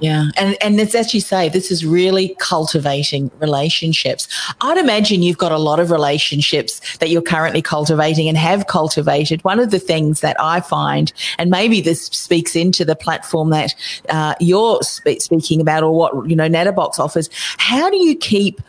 Yeah, 0.00 0.26
and 0.36 0.56
and 0.60 0.80
it's 0.80 0.94
as 0.94 1.12
you 1.12 1.20
say, 1.20 1.48
this 1.48 1.72
is 1.72 1.84
really 1.84 2.36
cultivating 2.38 3.30
relationships. 3.40 4.28
I'd 4.60 4.78
imagine 4.78 5.22
you've 5.22 5.38
got 5.38 5.50
a 5.50 5.58
lot 5.58 5.80
of 5.80 5.90
relationships 5.90 6.80
that 6.98 7.10
you're 7.10 7.22
currently 7.22 7.62
cultivating 7.62 8.28
and 8.28 8.38
have 8.38 8.68
cultivated. 8.68 9.42
One 9.42 9.58
of 9.58 9.72
the 9.72 9.80
things 9.80 10.20
that 10.20 10.36
I 10.40 10.60
find, 10.60 11.12
and 11.38 11.50
maybe 11.50 11.80
this 11.80 12.06
speaks 12.06 12.54
into 12.54 12.84
the 12.84 12.94
platform 12.94 13.50
that 13.50 13.74
uh, 14.08 14.34
you're 14.38 14.80
spe- 14.82 15.18
speaking 15.18 15.60
about, 15.60 15.82
or 15.82 15.96
what 15.96 16.28
you 16.30 16.36
know, 16.36 16.48
Natterbox 16.48 17.00
offers. 17.00 17.28
How 17.58 17.90
do 17.90 17.96
you 17.96 18.14
keep 18.16 18.60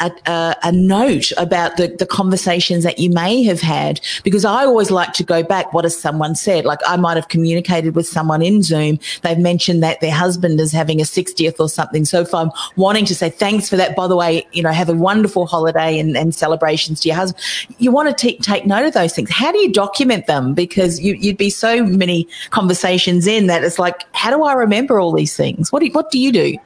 a, 0.00 0.10
a, 0.26 0.56
a 0.64 0.72
note 0.72 1.32
about 1.36 1.76
the, 1.76 1.88
the 1.88 2.06
conversations 2.06 2.84
that 2.84 2.98
you 2.98 3.10
may 3.10 3.42
have 3.44 3.60
had 3.60 4.00
because 4.24 4.44
I 4.44 4.64
always 4.64 4.90
like 4.90 5.12
to 5.14 5.24
go 5.24 5.42
back. 5.42 5.72
What 5.72 5.84
has 5.84 5.98
someone 5.98 6.34
said? 6.34 6.64
Like 6.64 6.80
I 6.86 6.96
might 6.96 7.16
have 7.16 7.28
communicated 7.28 7.94
with 7.94 8.06
someone 8.06 8.42
in 8.42 8.62
Zoom. 8.62 8.98
They've 9.22 9.38
mentioned 9.38 9.82
that 9.82 10.00
their 10.00 10.12
husband 10.12 10.60
is 10.60 10.72
having 10.72 11.00
a 11.00 11.04
60th 11.04 11.58
or 11.58 11.68
something. 11.68 12.04
So 12.04 12.20
if 12.20 12.34
I'm 12.34 12.50
wanting 12.76 13.04
to 13.06 13.14
say 13.14 13.30
thanks 13.30 13.68
for 13.68 13.76
that, 13.76 13.96
by 13.96 14.06
the 14.06 14.16
way, 14.16 14.46
you 14.52 14.62
know, 14.62 14.72
have 14.72 14.88
a 14.88 14.94
wonderful 14.94 15.46
holiday 15.46 15.98
and, 15.98 16.16
and 16.16 16.34
celebrations 16.34 17.00
to 17.00 17.08
your 17.08 17.16
husband, 17.16 17.42
you 17.78 17.90
want 17.90 18.08
to 18.08 18.14
take 18.14 18.40
take 18.42 18.66
note 18.66 18.86
of 18.86 18.94
those 18.94 19.14
things. 19.14 19.30
How 19.30 19.52
do 19.52 19.58
you 19.58 19.72
document 19.72 20.26
them? 20.26 20.54
Because 20.54 21.00
you, 21.00 21.14
you'd 21.14 21.38
be 21.38 21.50
so 21.50 21.84
many 21.84 22.28
conversations 22.50 23.26
in 23.26 23.46
that 23.46 23.64
it's 23.64 23.78
like, 23.78 24.04
how 24.12 24.30
do 24.30 24.44
I 24.44 24.52
remember 24.52 25.00
all 25.00 25.12
these 25.12 25.36
things? 25.36 25.72
What 25.72 25.80
do, 25.80 25.88
what 25.90 26.10
do 26.10 26.18
you 26.18 26.32
do? 26.32 26.56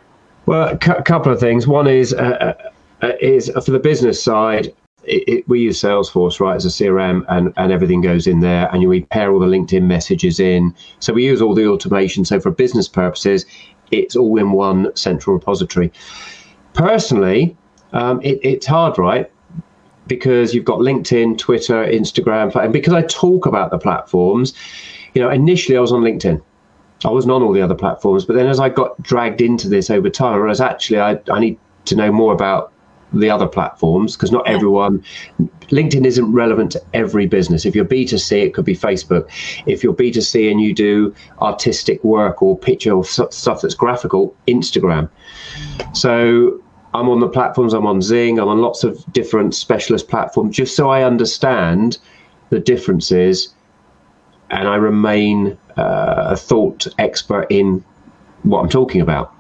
Well, 0.47 0.69
a 0.69 0.79
cou- 0.79 1.03
couple 1.03 1.33
of 1.33 1.39
things. 1.39 1.67
One 1.67 1.87
is 1.87 2.13
uh, 2.15 2.55
uh, 3.03 3.13
is 3.21 3.51
for 3.65 3.71
the 3.71 3.79
business 3.79 4.23
side. 4.23 4.75
It, 5.05 5.29
it, 5.29 5.49
we 5.49 5.61
use 5.61 5.81
Salesforce, 5.81 6.41
right, 6.41 6.55
as 6.55 6.67
a 6.67 6.69
CRM, 6.69 7.25
and, 7.29 7.55
and 7.57 7.73
everything 7.73 8.03
goes 8.03 8.27
in 8.27 8.41
there, 8.41 8.69
and 8.71 8.87
we 8.87 9.03
pair 9.05 9.33
all 9.33 9.41
the 9.41 9.47
LinkedIn 9.47 9.85
messages 9.85 10.39
in. 10.39 10.75
So 10.99 11.15
we 11.15 11.25
use 11.25 11.41
all 11.41 11.55
the 11.55 11.67
automation. 11.67 12.25
So 12.27 12.39
for 12.39 12.51
business 12.51 12.87
purposes, 12.87 13.47
it's 13.91 14.15
all 14.15 14.39
in 14.39 14.53
one 14.53 14.95
central 14.95 15.35
repository. 15.35 15.91
Personally, 16.75 17.57
um, 17.93 18.21
it, 18.23 18.39
it's 18.43 18.67
hard, 18.67 18.99
right? 18.99 19.31
Because 20.07 20.55
you've 20.55 20.65
got 20.65 20.81
LinkedIn, 20.81 21.39
Twitter, 21.39 21.85
Instagram, 21.87 22.55
and 22.55 22.73
because 22.73 22.93
I 22.93 23.03
talk 23.03 23.47
about 23.47 23.71
the 23.71 23.79
platforms, 23.79 24.55
you 25.15 25.23
know, 25.23 25.31
initially 25.31 25.77
I 25.77 25.81
was 25.81 25.93
on 25.93 26.03
LinkedIn. 26.03 26.43
I 27.05 27.11
wasn't 27.11 27.33
on 27.33 27.43
all 27.43 27.53
the 27.53 27.63
other 27.63 27.75
platforms, 27.75 28.27
but 28.27 28.37
then 28.37 28.47
as 28.47 28.61
I 28.61 28.69
got 28.69 29.01
dragged 29.03 29.41
into 29.41 29.69
this 29.69 29.89
over 29.89 30.11
time, 30.11 30.35
I 30.35 30.37
realized 30.37 30.61
actually 30.61 31.01
I, 31.01 31.19
I 31.31 31.41
need 31.41 31.59
to 31.87 31.97
know 31.97 32.13
more 32.13 32.33
about 32.33 32.70
the 33.13 33.31
other 33.31 33.47
platforms 33.47 34.17
because 34.17 34.31
not 34.31 34.47
everyone 34.49 35.03
linkedin 35.71 36.05
isn't 36.05 36.33
relevant 36.33 36.71
to 36.73 36.83
every 36.95 37.27
business. 37.27 37.65
If 37.65 37.75
you're 37.75 37.85
b2c 37.85 38.47
it 38.47 38.55
could 38.55 38.65
be 38.65 38.77
facebook. 38.77 39.29
If 39.67 39.83
you're 39.83 39.95
b2c 39.95 40.51
and 40.51 40.61
you 40.61 40.75
do 40.75 41.15
artistic 41.41 42.03
work 42.05 42.43
or 42.43 42.57
picture 42.57 42.93
or 42.93 43.05
stuff 43.05 43.61
that's 43.61 43.75
graphical 43.75 44.35
instagram. 44.47 45.09
So 45.93 46.61
i'm 46.95 47.09
on 47.09 47.21
the 47.21 47.29
platforms 47.29 47.73
i'm 47.73 47.87
on 47.87 48.01
Xing 48.01 48.41
i'm 48.41 48.49
on 48.49 48.61
lots 48.61 48.85
of 48.85 49.05
different 49.13 49.55
specialist 49.55 50.09
platforms 50.09 50.57
just 50.57 50.75
so 50.75 50.91
i 50.91 51.03
understand 51.03 51.99
the 52.51 52.59
differences 52.59 53.55
and 54.51 54.67
i 54.69 54.75
remain 54.75 55.57
uh, 55.77 56.31
a 56.31 56.37
thought 56.37 56.87
expert 56.99 57.47
in 57.51 57.85
what 58.43 58.61
i'm 58.61 58.69
talking 58.69 59.01
about 59.01 59.33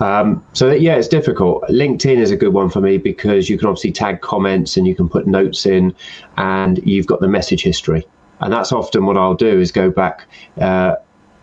um, 0.00 0.44
so 0.52 0.68
that, 0.68 0.80
yeah, 0.80 0.96
it's 0.96 1.08
difficult. 1.08 1.64
LinkedIn 1.68 2.18
is 2.18 2.30
a 2.30 2.36
good 2.36 2.52
one 2.52 2.70
for 2.70 2.80
me 2.80 2.98
because 2.98 3.48
you 3.48 3.58
can 3.58 3.68
obviously 3.68 3.92
tag 3.92 4.20
comments 4.20 4.76
and 4.76 4.86
you 4.86 4.94
can 4.94 5.08
put 5.08 5.26
notes 5.26 5.66
in, 5.66 5.94
and 6.36 6.78
you've 6.86 7.06
got 7.06 7.20
the 7.20 7.28
message 7.28 7.62
history. 7.62 8.06
And 8.40 8.52
that's 8.52 8.72
often 8.72 9.06
what 9.06 9.16
I'll 9.16 9.34
do 9.34 9.60
is 9.60 9.72
go 9.72 9.90
back 9.90 10.26
uh, 10.60 10.94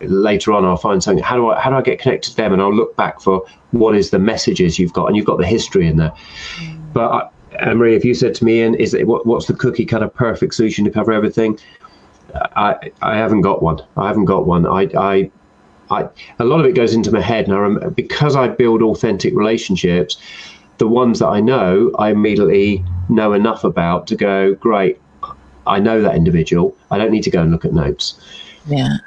later 0.02 0.54
on. 0.54 0.64
I'll 0.64 0.78
find 0.78 1.04
something. 1.04 1.24
How 1.24 1.36
do 1.36 1.50
I 1.50 1.60
how 1.60 1.70
do 1.70 1.76
I 1.76 1.82
get 1.82 2.00
connected 2.00 2.32
to 2.32 2.38
them? 2.38 2.54
And 2.54 2.62
I'll 2.62 2.74
look 2.74 2.96
back 2.96 3.20
for 3.20 3.46
what 3.72 3.96
is 3.96 4.12
the 4.12 4.20
messages 4.20 4.80
you've 4.80 4.94
got, 4.94 5.08
and 5.08 5.16
you've 5.16 5.26
got 5.26 5.38
the 5.38 5.46
history 5.46 5.88
in 5.88 5.98
there. 5.98 6.14
But 6.94 7.12
I, 7.12 7.30
Anne-Marie, 7.60 7.96
if 7.96 8.06
you 8.06 8.14
said 8.14 8.36
to 8.36 8.46
me, 8.46 8.60
"Ian, 8.60 8.76
is 8.76 8.94
it 8.94 9.08
what, 9.08 9.26
what's 9.26 9.48
the 9.48 9.54
cookie 9.54 9.86
kind 9.86 10.04
of 10.04 10.14
perfect 10.14 10.54
solution 10.54 10.86
to 10.86 10.92
cover 10.92 11.12
everything?" 11.12 11.60
I 12.56 12.92
I 13.02 13.18
haven't 13.18 13.42
got 13.42 13.62
one. 13.62 13.82
I 13.98 14.08
haven't 14.08 14.26
got 14.26 14.46
one. 14.46 14.66
I 14.66 14.90
I 14.98 15.32
I, 15.92 16.08
a 16.40 16.46
lot 16.46 16.60
of 16.60 16.66
it 16.66 16.74
goes 16.74 16.94
into 16.94 17.12
my 17.12 17.22
head, 17.22 17.48
and 17.48 17.96
because 17.96 18.36
I 18.36 18.48
build 18.48 18.82
authentic 18.82 19.36
relationships, 19.36 20.18
the 20.78 20.88
ones 20.88 21.20
that 21.20 21.28
I 21.28 21.42
know, 21.42 21.92
I 22.00 22.10
immediately 22.10 22.84
know 23.10 23.34
enough 23.34 23.64
about 23.64 24.08
to 24.08 24.16
go, 24.16 24.56
great, 24.56 25.00
I 25.68 25.80
know 25.80 26.02
that 26.02 26.16
individual. 26.16 26.76
I 26.92 26.98
don't 26.98 27.12
need 27.12 27.24
to 27.24 27.32
go 27.32 27.42
and 27.42 27.52
look 27.52 27.66
at 27.66 27.74
notes. 27.74 28.20
Yeah. 28.68 28.98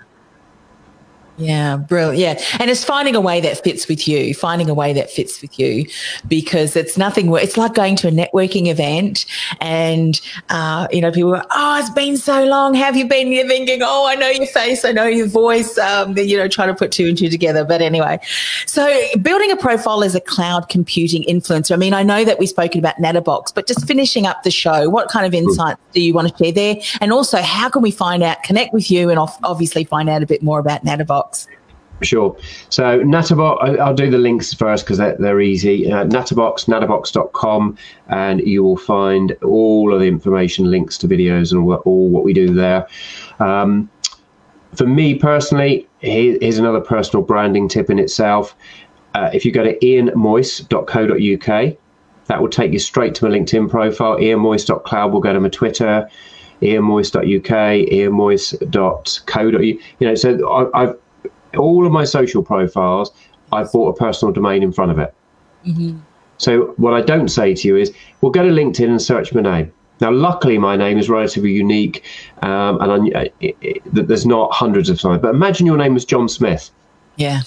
Yeah, 1.39 1.77
brilliant. 1.77 2.41
Yeah. 2.41 2.57
And 2.59 2.69
it's 2.69 2.85
finding 2.85 3.15
a 3.15 3.21
way 3.21 3.41
that 3.41 3.63
fits 3.63 3.87
with 3.87 4.09
you, 4.09 4.35
finding 4.35 4.69
a 4.69 4.75
way 4.75 4.93
that 4.93 5.09
fits 5.09 5.41
with 5.41 5.57
you 5.57 5.87
because 6.27 6.75
it's 6.75 6.99
nothing, 6.99 7.33
it's 7.37 7.57
like 7.57 7.75
going 7.75 7.95
to 7.97 8.09
a 8.09 8.11
networking 8.11 8.67
event 8.67 9.25
and, 9.61 10.21
uh, 10.49 10.89
you 10.91 11.01
know, 11.01 11.13
people 11.13 11.37
are, 11.37 11.47
oh, 11.53 11.79
it's 11.79 11.91
been 11.91 12.17
so 12.17 12.45
long. 12.45 12.75
How 12.75 12.87
have 12.87 12.97
you 12.97 13.07
been? 13.07 13.31
You're 13.31 13.47
thinking, 13.47 13.83
oh, 13.85 14.09
I 14.09 14.17
know 14.17 14.29
your 14.29 14.49
face, 14.49 14.85
I 14.85 14.91
know 14.91 15.07
your 15.07 15.29
voice, 15.29 15.79
um, 15.79 16.19
you 16.19 16.37
know, 16.37 16.49
trying 16.49 16.69
to 16.69 16.75
put 16.75 16.91
two 16.91 17.07
and 17.07 17.17
two 17.17 17.29
together. 17.29 17.65
But 17.65 17.83
anyway, 17.83 18.19
so 18.67 19.01
building 19.23 19.53
a 19.53 19.57
profile 19.57 20.03
as 20.03 20.17
a 20.17 20.21
cloud 20.21 20.69
computing 20.69 21.23
influencer. 21.23 21.71
I 21.71 21.77
mean, 21.77 21.95
I 21.95 22.03
know 22.03 22.25
that 22.25 22.41
we've 22.41 22.49
spoken 22.49 22.81
about 22.81 22.97
Natterbox, 22.97 23.55
but 23.55 23.69
just 23.69 23.87
finishing 23.87 24.27
up 24.27 24.43
the 24.43 24.51
show, 24.51 24.91
what 24.91 25.09
kind 25.09 25.25
of 25.25 25.35
insights 25.35 25.81
do 25.93 26.01
you 26.01 26.15
want 26.15 26.37
to 26.37 26.45
share 26.45 26.53
there? 26.53 26.77
And 27.01 27.13
also, 27.13 27.41
how 27.43 27.69
can 27.69 27.81
we 27.81 27.93
find 27.93 28.25
out, 28.25 28.43
connect 28.43 28.75
with 28.75 28.91
you 28.91 29.09
and 29.09 29.21
obviously 29.45 29.85
find 29.85 30.09
out 30.09 30.25
a 30.25 30.27
bit 30.27 30.43
more 30.43 30.59
about 30.59 30.85
Natterbox? 30.85 31.28
Sure. 32.03 32.37
So 32.69 33.01
Natterbox, 33.01 33.81
I'll 33.81 33.95
do 33.95 34.09
the 34.09 34.19
links 34.19 34.55
first 34.55 34.85
because 34.85 34.99
they're, 34.99 35.17
they're, 35.19 35.41
easy. 35.41 35.91
Uh, 35.91 36.05
Natterbox, 36.05 36.67
natterbox.com, 36.67 37.77
and 38.09 38.41
you 38.41 38.63
will 38.63 38.77
find 38.77 39.33
all 39.43 39.93
of 39.93 39.99
the 40.01 40.07
information, 40.07 40.71
links 40.71 40.97
to 40.99 41.09
videos, 41.09 41.51
and 41.51 41.63
all, 41.63 41.75
all 41.75 42.09
what 42.09 42.23
we 42.23 42.33
do 42.33 42.55
there. 42.55 42.87
Um, 43.41 43.91
for 44.75 44.87
me 44.87 45.17
personally, 45.17 45.89
here's 45.99 46.59
another 46.59 46.81
personal 46.81 47.25
branding 47.25 47.69
tip 47.69 47.91
in 47.91 47.99
itself. 47.99 48.55
Uh, 49.15 49.31
if 49.33 49.45
you 49.45 49.51
go 49.51 49.65
to 49.65 49.77
ianmoyse.co.uk, 49.79 51.77
that 52.27 52.41
will 52.41 52.49
take 52.49 52.73
you 52.73 52.79
straight 52.79 53.17
to 53.17 53.25
my 53.25 53.31
LinkedIn 53.37 53.69
profile. 53.69 54.15
ianmoyse.cloud 54.17 55.13
will 55.13 55.21
go 55.21 55.33
to 55.33 55.41
my 55.41 55.49
Twitter, 55.49 56.09
ianmoyse.uk, 56.63 57.25
ianmoyse.co.uk. 57.25 59.63
You 59.63 59.81
know, 60.01 60.15
so 60.15 60.49
I, 60.49 60.83
I've 60.83 60.97
all 61.59 61.87
of 61.87 61.93
my 61.93 62.05
social 62.05 62.43
profiles, 62.43 63.11
I've 63.53 63.71
bought 63.73 63.89
a 63.89 63.99
personal 63.99 64.33
domain 64.33 64.63
in 64.63 64.73
front 64.73 64.91
of 64.91 64.99
it. 64.99 65.15
Mm-hmm. 65.67 65.99
So 66.39 66.75
what 66.77 66.95
I 66.95 67.01
don't 67.01 67.29
say 67.29 67.55
to 67.55 67.69
you 67.69 67.77
is, 67.77 67.93
well, 68.21 68.31
go 68.31 68.43
to 68.43 68.51
LinkedIn 68.51 68.89
and 68.89 69.03
search 69.03 69.33
my 69.35 69.41
name. 69.41 69.73
Now, 70.01 70.13
luckily, 70.13 70.59
my 70.59 70.77
name 70.77 70.97
is 70.97 71.09
relatively 71.09 71.51
unique, 71.51 72.05
um, 72.43 72.81
and 72.81 73.17
I, 73.17 73.31
it, 73.41 73.57
it, 73.61 73.83
there's 73.85 74.27
not 74.27 74.53
hundreds 74.53 74.89
of 74.89 75.01
signs. 75.01 75.21
But 75.21 75.35
imagine 75.35 75.67
your 75.67 75.77
name 75.77 75.95
was 75.95 76.05
John 76.05 76.29
Smith. 76.29 76.71
Yeah. 77.17 77.41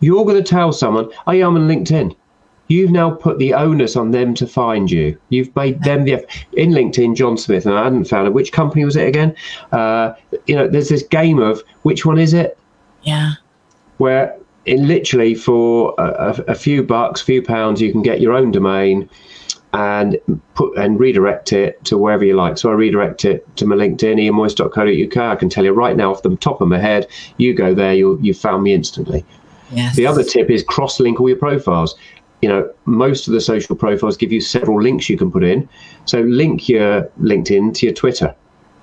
You're 0.00 0.24
going 0.24 0.42
to 0.42 0.42
tell 0.42 0.72
someone, 0.72 1.08
"Oh, 1.26 1.32
yeah, 1.32 1.46
I'm 1.46 1.54
on 1.54 1.68
LinkedIn." 1.68 2.16
You've 2.68 2.90
now 2.90 3.10
put 3.10 3.38
the 3.38 3.54
onus 3.54 3.96
on 3.96 4.12
them 4.12 4.34
to 4.34 4.46
find 4.46 4.90
you. 4.90 5.16
You've 5.28 5.54
made 5.54 5.82
them 5.82 6.04
the 6.04 6.14
in 6.54 6.70
LinkedIn, 6.70 7.14
John 7.16 7.36
Smith, 7.36 7.66
and 7.66 7.74
I 7.74 7.84
hadn't 7.84 8.04
found 8.06 8.26
it. 8.26 8.32
Which 8.32 8.50
company 8.50 8.84
was 8.84 8.96
it 8.96 9.06
again? 9.06 9.36
Uh, 9.70 10.14
you 10.46 10.56
know, 10.56 10.66
there's 10.66 10.88
this 10.88 11.02
game 11.02 11.38
of 11.38 11.62
which 11.82 12.06
one 12.06 12.18
is 12.18 12.32
it? 12.32 12.58
Yeah. 13.02 13.34
Where 13.98 14.36
in 14.64 14.86
literally 14.86 15.34
for 15.34 15.94
a, 15.98 16.44
a, 16.48 16.54
few 16.54 16.82
bucks, 16.82 17.20
few 17.20 17.42
pounds, 17.42 17.80
you 17.80 17.90
can 17.90 18.02
get 18.02 18.20
your 18.20 18.32
own 18.32 18.52
domain 18.52 19.08
and 19.72 20.18
put 20.54 20.76
and 20.76 21.00
redirect 21.00 21.52
it 21.52 21.82
to 21.84 21.96
wherever 21.96 22.24
you 22.24 22.36
like. 22.36 22.58
So 22.58 22.70
I 22.70 22.74
redirect 22.74 23.24
it 23.24 23.56
to 23.56 23.66
my 23.66 23.74
LinkedIn, 23.74 24.20
ianmoyse.co.uk. 24.20 25.16
I 25.16 25.36
can 25.36 25.48
tell 25.48 25.64
you 25.64 25.72
right 25.72 25.96
now 25.96 26.10
off 26.10 26.22
the 26.22 26.36
top 26.36 26.60
of 26.60 26.68
my 26.68 26.78
head, 26.78 27.06
you 27.38 27.54
go 27.54 27.74
there, 27.74 27.94
you 27.94 28.18
you 28.20 28.34
found 28.34 28.62
me 28.62 28.74
instantly. 28.74 29.24
Yes. 29.72 29.96
The 29.96 30.06
other 30.06 30.22
tip 30.22 30.50
is 30.50 30.62
cross-link 30.62 31.20
all 31.20 31.28
your 31.28 31.38
profiles. 31.38 31.94
You 32.42 32.48
know, 32.48 32.72
most 32.84 33.26
of 33.26 33.32
the 33.32 33.40
social 33.40 33.74
profiles 33.74 34.16
give 34.16 34.32
you 34.32 34.40
several 34.40 34.82
links 34.82 35.08
you 35.08 35.16
can 35.16 35.30
put 35.30 35.44
in. 35.44 35.68
So 36.04 36.20
link 36.20 36.68
your 36.68 37.04
LinkedIn 37.20 37.74
to 37.74 37.86
your 37.86 37.94
Twitter. 37.94 38.34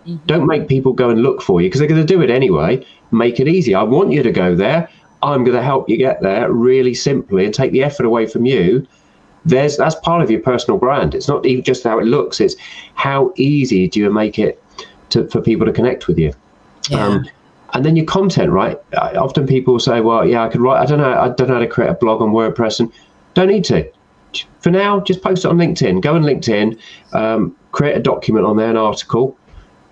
Mm-hmm. 0.05 0.25
Don't 0.25 0.47
make 0.47 0.67
people 0.67 0.93
go 0.93 1.09
and 1.09 1.21
look 1.21 1.41
for 1.41 1.61
you 1.61 1.67
because 1.67 1.79
they're 1.79 1.87
going 1.87 2.05
to 2.05 2.13
do 2.13 2.21
it 2.21 2.29
anyway 2.29 2.85
make 3.11 3.39
it 3.39 3.47
easy. 3.47 3.73
I 3.75 3.83
want 3.83 4.11
you 4.11 4.23
to 4.23 4.31
go 4.31 4.55
there. 4.55 4.89
I'm 5.21 5.43
going 5.43 5.57
to 5.57 5.63
help 5.63 5.89
you 5.89 5.97
get 5.97 6.21
there 6.21 6.51
really 6.51 6.93
simply 6.93 7.45
and 7.45 7.53
take 7.53 7.71
the 7.71 7.83
effort 7.83 8.05
away 8.05 8.25
from 8.25 8.45
you. 8.45 8.87
There's 9.45 9.77
that's 9.77 9.95
part 9.95 10.21
of 10.21 10.29
your 10.29 10.41
personal 10.41 10.77
brand. 10.77 11.15
It's 11.15 11.27
not 11.27 11.45
even 11.45 11.63
just 11.63 11.83
how 11.83 11.99
it 11.99 12.05
looks. 12.05 12.39
It's 12.39 12.55
how 12.95 13.33
easy 13.37 13.87
do 13.87 13.99
you 13.99 14.11
make 14.11 14.37
it 14.37 14.61
to, 15.09 15.27
for 15.29 15.41
people 15.41 15.65
to 15.65 15.73
connect 15.73 16.07
with 16.07 16.19
you. 16.19 16.33
Yeah. 16.89 17.05
Um, 17.05 17.29
and 17.73 17.85
then 17.85 17.95
your 17.95 18.05
content, 18.05 18.51
right? 18.51 18.77
Often 18.97 19.47
people 19.47 19.79
say, 19.79 20.01
"Well, 20.01 20.27
yeah, 20.27 20.43
I 20.43 20.49
could 20.49 20.59
write. 20.59 20.81
I 20.81 20.85
don't 20.85 20.97
know. 20.99 21.13
I 21.13 21.29
don't 21.29 21.47
know 21.47 21.53
how 21.53 21.59
to 21.59 21.67
create 21.67 21.89
a 21.89 21.93
blog 21.93 22.21
on 22.21 22.31
WordPress." 22.31 22.79
And 22.79 22.91
don't 23.33 23.47
need 23.47 23.63
to. 23.65 23.89
For 24.59 24.71
now, 24.71 24.99
just 24.99 25.21
post 25.21 25.45
it 25.45 25.47
on 25.47 25.57
LinkedIn. 25.57 26.01
Go 26.01 26.15
on 26.15 26.23
LinkedIn, 26.23 26.77
um, 27.13 27.55
create 27.71 27.95
a 27.95 27.99
document 27.99 28.45
on 28.45 28.57
there, 28.57 28.69
an 28.69 28.77
article, 28.77 29.37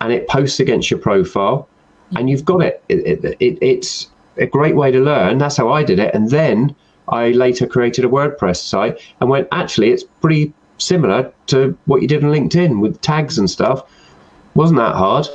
and 0.00 0.12
it 0.12 0.28
posts 0.28 0.60
against 0.60 0.90
your 0.90 1.00
profile 1.00 1.68
and 2.16 2.30
you've 2.30 2.44
got 2.44 2.62
it. 2.62 2.82
It, 2.88 3.24
it, 3.24 3.36
it. 3.40 3.58
It's 3.60 4.08
a 4.36 4.46
great 4.46 4.76
way 4.76 4.90
to 4.90 5.00
learn. 5.00 5.38
That's 5.38 5.56
how 5.56 5.70
I 5.70 5.82
did 5.82 5.98
it. 5.98 6.14
And 6.14 6.30
then 6.30 6.74
I 7.08 7.30
later 7.30 7.66
created 7.66 8.04
a 8.04 8.08
WordPress 8.08 8.56
site 8.56 9.00
and 9.20 9.28
went, 9.28 9.48
actually, 9.52 9.90
it's 9.90 10.04
pretty 10.04 10.52
similar 10.78 11.32
to 11.48 11.76
what 11.86 12.02
you 12.02 12.08
did 12.08 12.24
on 12.24 12.30
LinkedIn 12.30 12.80
with 12.80 13.00
tags 13.00 13.38
and 13.38 13.50
stuff. 13.50 13.82
Wasn't 14.54 14.78
that 14.78 14.94
hard? 14.94 15.28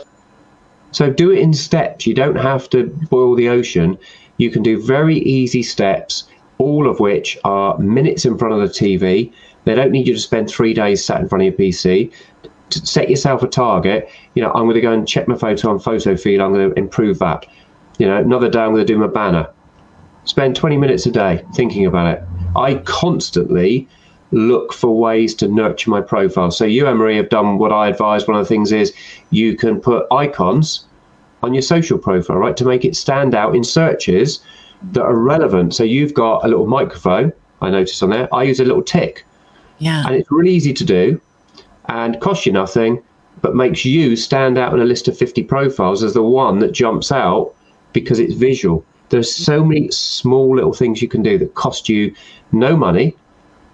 So 0.91 1.09
do 1.09 1.31
it 1.31 1.39
in 1.39 1.53
steps. 1.53 2.05
You 2.05 2.13
don't 2.13 2.35
have 2.35 2.69
to 2.69 2.85
boil 3.09 3.35
the 3.35 3.49
ocean. 3.49 3.97
You 4.37 4.51
can 4.51 4.63
do 4.63 4.81
very 4.81 5.17
easy 5.17 5.63
steps, 5.63 6.25
all 6.57 6.87
of 6.87 6.99
which 6.99 7.37
are 7.43 7.77
minutes 7.77 8.25
in 8.25 8.37
front 8.37 8.53
of 8.53 8.61
the 8.61 8.73
TV. 8.73 9.31
They 9.65 9.75
don't 9.75 9.91
need 9.91 10.07
you 10.07 10.13
to 10.13 10.19
spend 10.19 10.49
three 10.49 10.73
days 10.73 11.03
sat 11.03 11.21
in 11.21 11.29
front 11.29 11.43
of 11.43 11.45
your 11.47 11.71
PC 11.71 12.11
set 12.73 13.09
yourself 13.09 13.43
a 13.43 13.47
target. 13.47 14.09
You 14.35 14.43
know, 14.43 14.51
I'm 14.53 14.63
going 14.63 14.75
to 14.75 14.81
go 14.81 14.91
and 14.91 15.07
check 15.07 15.27
my 15.27 15.37
photo 15.37 15.69
on 15.69 15.79
photo 15.79 16.15
feed. 16.15 16.41
I'm 16.41 16.53
going 16.53 16.69
to 16.69 16.79
improve 16.79 17.19
that. 17.19 17.45
You 17.97 18.07
know, 18.07 18.17
another 18.17 18.49
day 18.49 18.59
I'm 18.59 18.71
going 18.73 18.85
to 18.85 18.93
do 18.93 18.97
my 18.97 19.07
banner. 19.07 19.47
Spend 20.25 20.55
20 20.55 20.77
minutes 20.77 21.05
a 21.05 21.11
day 21.11 21.43
thinking 21.53 21.85
about 21.85 22.17
it. 22.17 22.23
I 22.55 22.75
constantly 22.85 23.87
look 24.31 24.73
for 24.73 24.97
ways 24.97 25.35
to 25.35 25.47
nurture 25.47 25.89
my 25.89 26.01
profile. 26.01 26.49
So 26.49 26.65
you, 26.65 26.87
Emery, 26.87 27.15
have 27.17 27.29
done 27.29 27.59
what 27.59 27.71
I 27.71 27.87
advise. 27.87 28.27
One 28.27 28.37
of 28.37 28.43
the 28.43 28.49
things 28.49 28.71
is 28.71 28.93
you 29.29 29.55
can 29.55 29.79
put 29.79 30.07
icons 30.11 30.85
on 31.43 31.53
your 31.53 31.61
social 31.61 31.97
profile, 31.97 32.37
right, 32.37 32.57
to 32.57 32.65
make 32.65 32.83
it 32.83 32.95
stand 32.95 33.35
out 33.35 33.55
in 33.55 33.63
searches 33.63 34.39
that 34.91 35.03
are 35.03 35.15
relevant. 35.15 35.75
So 35.75 35.83
you've 35.83 36.13
got 36.13 36.43
a 36.43 36.47
little 36.47 36.67
microphone. 36.67 37.31
I 37.61 37.69
noticed 37.69 38.01
on 38.01 38.09
there. 38.09 38.33
I 38.33 38.43
use 38.43 38.59
a 38.59 38.65
little 38.65 38.81
tick. 38.81 39.25
Yeah. 39.79 40.05
And 40.05 40.15
it's 40.15 40.31
really 40.31 40.53
easy 40.53 40.73
to 40.73 40.85
do 40.85 41.21
and 41.87 42.19
costs 42.21 42.45
you 42.45 42.51
nothing, 42.51 43.01
but 43.41 43.55
makes 43.55 43.85
you 43.85 44.15
stand 44.15 44.57
out 44.57 44.73
in 44.73 44.79
a 44.79 44.85
list 44.85 45.07
of 45.07 45.17
50 45.17 45.43
profiles 45.43 46.03
as 46.03 46.13
the 46.13 46.23
one 46.23 46.59
that 46.59 46.71
jumps 46.71 47.11
out 47.11 47.53
because 47.91 48.19
it's 48.19 48.33
visual. 48.33 48.85
There's 49.09 49.33
so 49.33 49.63
many 49.63 49.91
small 49.91 50.55
little 50.55 50.73
things 50.73 51.01
you 51.01 51.07
can 51.07 51.21
do 51.21 51.37
that 51.37 51.53
cost 51.55 51.89
you 51.89 52.15
no 52.51 52.75
money 52.75 53.15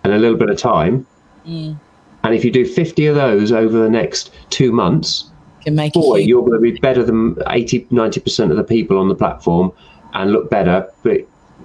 and 0.04 0.14
a 0.14 0.18
little 0.18 0.38
bit 0.38 0.50
of 0.50 0.58
time. 0.58 1.06
Mm. 1.46 1.80
And 2.24 2.36
if 2.36 2.44
you 2.44 2.52
do 2.52 2.66
50 2.66 3.06
of 3.08 3.16
those 3.16 3.52
over 3.52 3.78
the 3.78 3.90
next 3.90 4.34
two 4.50 4.72
months, 4.72 5.30
can 5.64 5.76
make 5.76 5.94
boy, 5.94 6.18
you're 6.18 6.42
going 6.42 6.54
to 6.54 6.60
be 6.60 6.80
better 6.80 7.04
than 7.04 7.38
80, 7.48 7.86
90% 7.86 8.52
of 8.52 8.58
the 8.58 8.64
people 8.64 8.98
on 8.98 9.08
the 9.08 9.16
platform 9.16 9.72
and 10.14 10.32
look 10.32 10.50
better. 10.50 10.90
But 11.04 11.22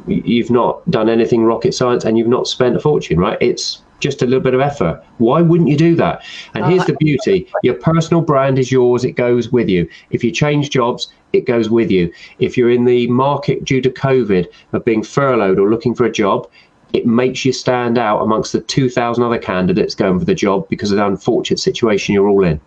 you've 0.07 0.50
not 0.50 0.88
done 0.90 1.09
anything 1.09 1.44
rocket 1.44 1.74
science 1.74 2.04
and 2.04 2.18
you've 2.18 2.28
not 2.28 2.46
spent 2.46 2.76
a 2.76 2.80
fortune, 2.80 3.18
right? 3.18 3.38
It's 3.40 3.83
just 4.05 4.23
a 4.23 4.27
little 4.27 4.43
bit 4.43 4.55
of 4.55 4.61
effort. 4.61 5.03
Why 5.19 5.40
wouldn't 5.40 5.69
you 5.69 5.77
do 5.77 5.97
that? 5.97 6.23
And 6.53 6.67
here's 6.67 6.85
the 6.85 6.97
beauty 7.01 7.49
your 7.62 7.75
personal 7.75 8.21
brand 8.21 8.59
is 8.59 8.71
yours, 8.71 9.05
it 9.05 9.12
goes 9.12 9.51
with 9.51 9.69
you. 9.69 9.88
If 10.11 10.23
you 10.23 10.31
change 10.31 10.71
jobs, 10.71 11.11
it 11.33 11.47
goes 11.47 11.71
with 11.71 11.90
you. 11.90 12.12
If 12.38 12.57
you're 12.57 12.71
in 12.71 12.85
the 12.85 13.07
market 13.09 13.64
due 13.64 13.81
to 13.81 13.90
COVID 13.90 14.47
of 14.73 14.85
being 14.85 15.03
furloughed 15.03 15.59
or 15.59 15.71
looking 15.71 15.95
for 15.95 16.05
a 16.05 16.12
job, 16.12 16.49
it 16.93 17.07
makes 17.07 17.45
you 17.45 17.53
stand 17.53 17.99
out 17.99 18.21
amongst 18.21 18.53
the 18.53 18.61
2,000 18.61 19.25
other 19.25 19.38
candidates 19.38 19.95
going 19.95 20.19
for 20.19 20.27
the 20.27 20.35
job 20.35 20.69
because 20.69 20.93
of 20.93 20.99
the 20.99 21.07
unfortunate 21.07 21.59
situation 21.59 22.14
you're 22.14 22.29
all 22.29 22.45
in. 22.45 22.61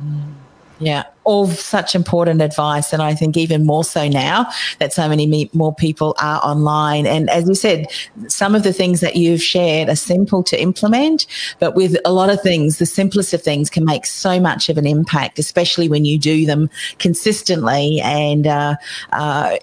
Mm. 0.00 0.34
Yeah, 0.82 1.04
all 1.22 1.46
such 1.46 1.94
important 1.94 2.42
advice. 2.42 2.92
And 2.92 3.02
I 3.02 3.14
think 3.14 3.36
even 3.36 3.64
more 3.64 3.84
so 3.84 4.08
now 4.08 4.46
that 4.80 4.92
so 4.92 5.08
many 5.08 5.48
more 5.52 5.72
people 5.72 6.16
are 6.20 6.40
online. 6.42 7.06
And 7.06 7.30
as 7.30 7.48
you 7.48 7.54
said, 7.54 7.86
some 8.26 8.56
of 8.56 8.64
the 8.64 8.72
things 8.72 8.98
that 9.00 9.14
you've 9.14 9.42
shared 9.42 9.88
are 9.88 9.94
simple 9.94 10.42
to 10.42 10.60
implement, 10.60 11.26
but 11.60 11.76
with 11.76 11.96
a 12.04 12.12
lot 12.12 12.30
of 12.30 12.42
things, 12.42 12.78
the 12.78 12.86
simplest 12.86 13.32
of 13.32 13.42
things 13.42 13.70
can 13.70 13.84
make 13.84 14.06
so 14.06 14.40
much 14.40 14.68
of 14.68 14.76
an 14.76 14.86
impact, 14.86 15.38
especially 15.38 15.88
when 15.88 16.04
you 16.04 16.18
do 16.18 16.46
them 16.46 16.68
consistently 16.98 18.00
and, 18.00 18.48
uh, 18.48 18.74
uh, 19.12 19.58